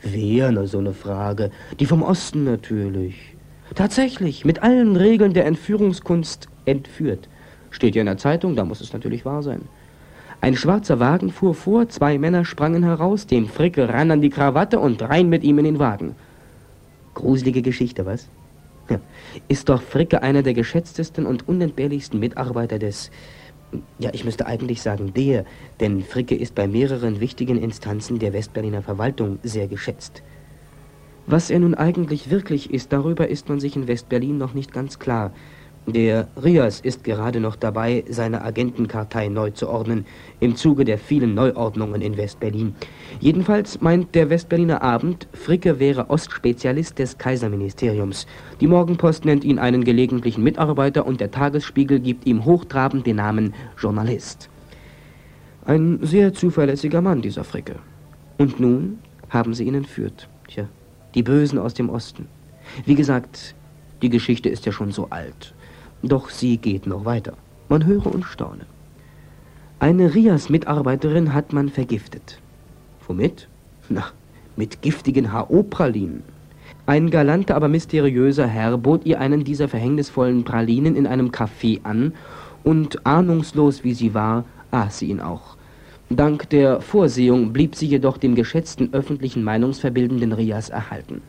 Wer? 0.00 0.50
Na, 0.50 0.64
so 0.64 0.78
eine 0.78 0.94
Frage. 0.94 1.50
Die 1.78 1.84
vom 1.84 2.02
Osten 2.02 2.44
natürlich. 2.44 3.34
Tatsächlich, 3.74 4.46
mit 4.46 4.62
allen 4.62 4.96
Regeln 4.96 5.34
der 5.34 5.44
Entführungskunst 5.44 6.48
entführt. 6.64 7.28
Steht 7.68 7.96
ja 7.96 8.00
in 8.00 8.06
der 8.06 8.16
Zeitung, 8.16 8.56
da 8.56 8.64
muss 8.64 8.80
es 8.80 8.94
natürlich 8.94 9.26
wahr 9.26 9.42
sein. 9.42 9.68
Ein 10.42 10.56
schwarzer 10.56 11.00
Wagen 11.00 11.30
fuhr 11.30 11.54
vor, 11.54 11.88
zwei 11.90 12.16
Männer 12.16 12.46
sprangen 12.46 12.82
heraus, 12.82 13.26
dem 13.26 13.46
Fricke 13.46 13.90
ran 13.90 14.10
an 14.10 14.22
die 14.22 14.30
Krawatte 14.30 14.78
und 14.80 15.02
rein 15.02 15.28
mit 15.28 15.44
ihm 15.44 15.58
in 15.58 15.64
den 15.64 15.78
Wagen. 15.78 16.14
Gruselige 17.12 17.60
Geschichte, 17.60 18.06
was? 18.06 18.28
Ja. 18.88 19.00
Ist 19.48 19.68
doch 19.68 19.82
Fricke 19.82 20.22
einer 20.22 20.42
der 20.42 20.54
geschätztesten 20.54 21.26
und 21.26 21.46
unentbehrlichsten 21.46 22.18
Mitarbeiter 22.18 22.78
des... 22.78 23.10
Ja, 23.98 24.10
ich 24.12 24.24
müsste 24.24 24.46
eigentlich 24.46 24.82
sagen 24.82 25.12
der, 25.14 25.44
denn 25.78 26.02
Fricke 26.02 26.34
ist 26.34 26.54
bei 26.54 26.66
mehreren 26.66 27.20
wichtigen 27.20 27.62
Instanzen 27.62 28.18
der 28.18 28.32
Westberliner 28.32 28.82
Verwaltung 28.82 29.38
sehr 29.42 29.68
geschätzt. 29.68 30.22
Was 31.26 31.50
er 31.50 31.60
nun 31.60 31.74
eigentlich 31.74 32.30
wirklich 32.30 32.72
ist, 32.72 32.92
darüber 32.92 33.28
ist 33.28 33.48
man 33.48 33.60
sich 33.60 33.76
in 33.76 33.86
Westberlin 33.86 34.38
noch 34.38 34.54
nicht 34.54 34.72
ganz 34.72 34.98
klar. 34.98 35.32
Der 35.86 36.28
Rias 36.40 36.80
ist 36.80 37.04
gerade 37.04 37.40
noch 37.40 37.56
dabei, 37.56 38.04
seine 38.08 38.42
Agentenkartei 38.42 39.28
neu 39.28 39.50
zu 39.50 39.68
ordnen, 39.68 40.04
im 40.38 40.54
Zuge 40.54 40.84
der 40.84 40.98
vielen 40.98 41.34
Neuordnungen 41.34 42.02
in 42.02 42.16
Westberlin. 42.16 42.74
Jedenfalls 43.18 43.80
meint 43.80 44.14
der 44.14 44.30
Westberliner 44.30 44.82
Abend, 44.82 45.26
Fricke 45.32 45.80
wäre 45.80 46.10
Ostspezialist 46.10 46.98
des 46.98 47.18
Kaiserministeriums. 47.18 48.26
Die 48.60 48.66
Morgenpost 48.66 49.24
nennt 49.24 49.42
ihn 49.42 49.58
einen 49.58 49.82
gelegentlichen 49.82 50.44
Mitarbeiter 50.44 51.06
und 51.06 51.20
der 51.20 51.30
Tagesspiegel 51.30 51.98
gibt 51.98 52.26
ihm 52.26 52.44
hochtrabend 52.44 53.06
den 53.06 53.16
Namen 53.16 53.54
Journalist. 53.78 54.48
Ein 55.64 55.98
sehr 56.02 56.34
zuverlässiger 56.34 57.00
Mann, 57.00 57.22
dieser 57.22 57.44
Fricke. 57.44 57.76
Und 58.38 58.60
nun 58.60 58.98
haben 59.30 59.54
sie 59.54 59.64
ihn 59.64 59.74
entführt. 59.74 60.28
Tja, 60.46 60.68
die 61.14 61.22
Bösen 61.22 61.58
aus 61.58 61.74
dem 61.74 61.88
Osten. 61.88 62.28
Wie 62.84 62.94
gesagt, 62.94 63.54
die 64.02 64.10
Geschichte 64.10 64.48
ist 64.48 64.66
ja 64.66 64.72
schon 64.72 64.92
so 64.92 65.08
alt. 65.10 65.54
Doch 66.02 66.30
sie 66.30 66.56
geht 66.56 66.86
noch 66.86 67.04
weiter. 67.04 67.34
Man 67.68 67.84
höre 67.84 68.06
und 68.06 68.24
staune. 68.24 68.66
Eine 69.78 70.14
Rias-Mitarbeiterin 70.14 71.32
hat 71.34 71.52
man 71.52 71.68
vergiftet. 71.68 72.38
Womit? 73.06 73.48
Na, 73.88 74.04
mit 74.56 74.82
giftigen 74.82 75.32
HO-Pralinen. 75.32 76.22
Ein 76.86 77.10
galanter, 77.10 77.54
aber 77.56 77.68
mysteriöser 77.68 78.46
Herr 78.46 78.76
bot 78.76 79.06
ihr 79.06 79.20
einen 79.20 79.44
dieser 79.44 79.68
verhängnisvollen 79.68 80.44
Pralinen 80.44 80.96
in 80.96 81.06
einem 81.06 81.30
Café 81.30 81.80
an 81.84 82.14
und 82.64 83.06
ahnungslos 83.06 83.84
wie 83.84 83.94
sie 83.94 84.14
war, 84.14 84.44
aß 84.70 84.98
sie 84.98 85.10
ihn 85.10 85.20
auch. 85.20 85.56
Dank 86.08 86.50
der 86.50 86.80
Vorsehung 86.80 87.52
blieb 87.52 87.76
sie 87.76 87.86
jedoch 87.86 88.18
dem 88.18 88.34
geschätzten 88.34 88.92
öffentlichen 88.92 89.44
Meinungsverbildenden 89.44 90.32
Rias 90.32 90.68
erhalten. 90.68 91.22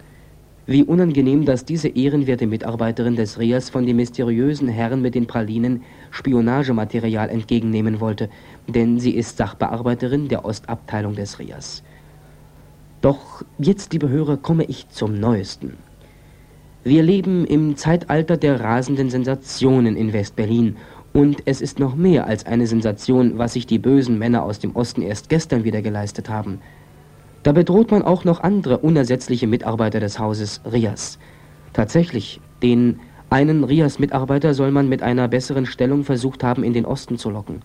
Wie 0.68 0.84
unangenehm, 0.84 1.46
dass 1.46 1.66
diese 1.66 1.88
ehrenwerte 1.88 2.46
Mitarbeiterin 2.46 3.16
des 3.16 3.40
Rias 3.40 3.72
von 3.72 3.86
dem 3.86 3.96
mysteriösen 3.98 4.68
Herrn 4.68 5.02
mit 5.02 5.16
den 5.16 5.26
Pralinen 5.26 5.82
Spionagematerial 6.12 7.30
entgegennehmen 7.30 8.00
wollte, 8.00 8.30
denn 8.68 9.00
sie 9.00 9.12
ist 9.12 9.38
Sachbearbeiterin 9.38 10.28
der 10.28 10.46
Ostabteilung 10.46 11.16
des 11.16 11.40
Rias. 11.40 11.82
Doch 13.02 13.44
jetzt, 13.58 13.92
liebe 13.94 14.10
Hörer, 14.10 14.38
komme 14.38 14.66
ich 14.66 14.88
zum 14.90 15.20
Neuesten. 15.20 15.78
Wir 16.84 17.02
leben 17.02 17.46
im 17.46 17.76
Zeitalter 17.76 18.38
der 18.38 18.60
rasenden 18.60 19.10
Sensationen 19.10 19.96
in 19.96 20.14
Westberlin 20.14 20.76
und 21.12 21.42
es 21.46 21.62
ist 21.62 21.80
noch 21.80 21.96
mehr 21.96 22.28
als 22.28 22.46
eine 22.46 22.68
Sensation, 22.68 23.40
was 23.40 23.54
sich 23.54 23.66
die 23.66 23.80
bösen 23.80 24.20
Männer 24.20 24.44
aus 24.44 24.60
dem 24.60 24.76
Osten 24.76 25.02
erst 25.02 25.30
gestern 25.30 25.64
wieder 25.64 25.82
geleistet 25.82 26.30
haben– 26.30 26.62
da 27.44 27.52
bedroht 27.52 27.92
man 27.92 28.04
auch 28.04 28.24
noch 28.24 28.42
andere 28.42 28.78
unersetzliche 28.80 29.48
Mitarbeiter 29.48 30.00
des 30.00 30.20
Hauses 30.20 30.62
Rias. 30.72 31.18
Tatsächlich, 31.74 32.40
den 32.62 33.00
einen 33.30 33.64
Rias-Mitarbeiter 33.64 34.54
soll 34.54 34.72
man 34.72 34.90
mit 34.90 35.02
einer 35.02 35.28
besseren 35.28 35.66
Stellung 35.66 36.04
versucht 36.04 36.44
haben, 36.44 36.64
in 36.64 36.74
den 36.74 36.86
Osten 36.86 37.18
zu 37.18 37.30
locken. 37.30 37.62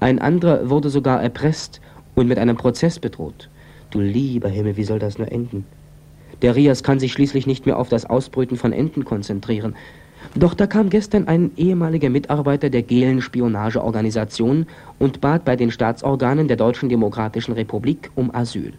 Ein 0.00 0.18
anderer 0.18 0.70
wurde 0.70 0.90
sogar 0.90 1.22
erpresst 1.22 1.80
und 2.14 2.28
mit 2.28 2.38
einem 2.38 2.56
Prozess 2.56 2.98
bedroht. 2.98 3.48
Du 3.90 4.00
lieber 4.00 4.48
Himmel, 4.48 4.76
wie 4.76 4.84
soll 4.84 4.98
das 4.98 5.18
nur 5.18 5.32
enden? 5.32 5.64
Der 6.42 6.54
Rias 6.54 6.82
kann 6.82 7.00
sich 7.00 7.12
schließlich 7.12 7.46
nicht 7.46 7.66
mehr 7.66 7.78
auf 7.78 7.88
das 7.88 8.04
Ausbrüten 8.04 8.56
von 8.56 8.72
Enten 8.72 9.04
konzentrieren. 9.04 9.74
Doch 10.34 10.54
da 10.54 10.66
kam 10.66 10.90
gestern 10.90 11.26
ein 11.26 11.50
ehemaliger 11.56 12.10
Mitarbeiter 12.10 12.70
der 12.70 12.82
Gehlen 12.82 13.22
Spionageorganisation 13.22 14.66
und 14.98 15.20
bat 15.20 15.44
bei 15.44 15.56
den 15.56 15.70
Staatsorganen 15.70 16.48
der 16.48 16.56
Deutschen 16.56 16.88
Demokratischen 16.88 17.54
Republik 17.54 18.10
um 18.14 18.32
Asyl. 18.32 18.74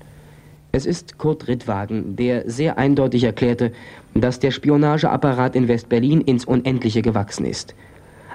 Es 0.72 0.86
ist 0.86 1.18
Kurt 1.18 1.48
Rittwagen, 1.48 2.16
der 2.16 2.48
sehr 2.50 2.78
eindeutig 2.78 3.24
erklärte, 3.24 3.72
dass 4.14 4.40
der 4.40 4.52
Spionageapparat 4.52 5.56
in 5.56 5.68
West-Berlin 5.68 6.22
ins 6.22 6.46
Unendliche 6.46 7.02
gewachsen 7.02 7.46
ist. 7.46 7.74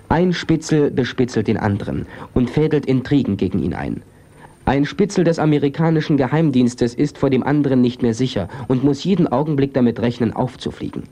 Ein 0.08 0.32
Spitzel 0.32 0.90
bespitzelt 0.90 1.46
den 1.46 1.56
anderen 1.56 2.06
und 2.34 2.50
fädelt 2.50 2.86
Intrigen 2.86 3.36
gegen 3.36 3.60
ihn 3.60 3.74
ein. 3.74 4.02
Ein 4.64 4.84
Spitzel 4.84 5.24
des 5.24 5.38
amerikanischen 5.38 6.16
Geheimdienstes 6.16 6.94
ist 6.94 7.18
vor 7.18 7.30
dem 7.30 7.42
anderen 7.42 7.80
nicht 7.80 8.02
mehr 8.02 8.14
sicher 8.14 8.48
und 8.66 8.82
muss 8.82 9.04
jeden 9.04 9.28
Augenblick 9.28 9.72
damit 9.74 10.00
rechnen, 10.00 10.32
aufzufliegen. 10.32 11.04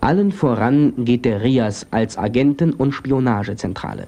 Allen 0.00 0.32
voran 0.32 0.92
geht 0.98 1.24
der 1.24 1.42
RIAS 1.42 1.86
als 1.90 2.18
Agenten- 2.18 2.74
und 2.74 2.92
Spionagezentrale. 2.92 4.06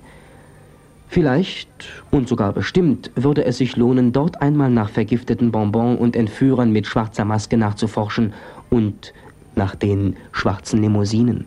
Vielleicht 1.09 1.69
und 2.11 2.29
sogar 2.29 2.53
bestimmt 2.53 3.11
würde 3.15 3.45
es 3.45 3.59
sich 3.59 3.77
lohnen, 3.77 4.13
dort 4.13 4.43
einmal 4.43 4.71
nach 4.71 4.91
vergifteten 4.91 5.53
Bonbon 5.53 5.97
und 5.97 6.17
Entführern 6.17 6.73
mit 6.73 6.87
schwarzer 6.87 7.25
Maske 7.25 7.57
nachzuforschen 7.57 8.33
und 8.71 9.13
nach 9.55 9.75
den 9.77 10.17
schwarzen 10.33 10.83
Limousinen. 10.83 11.47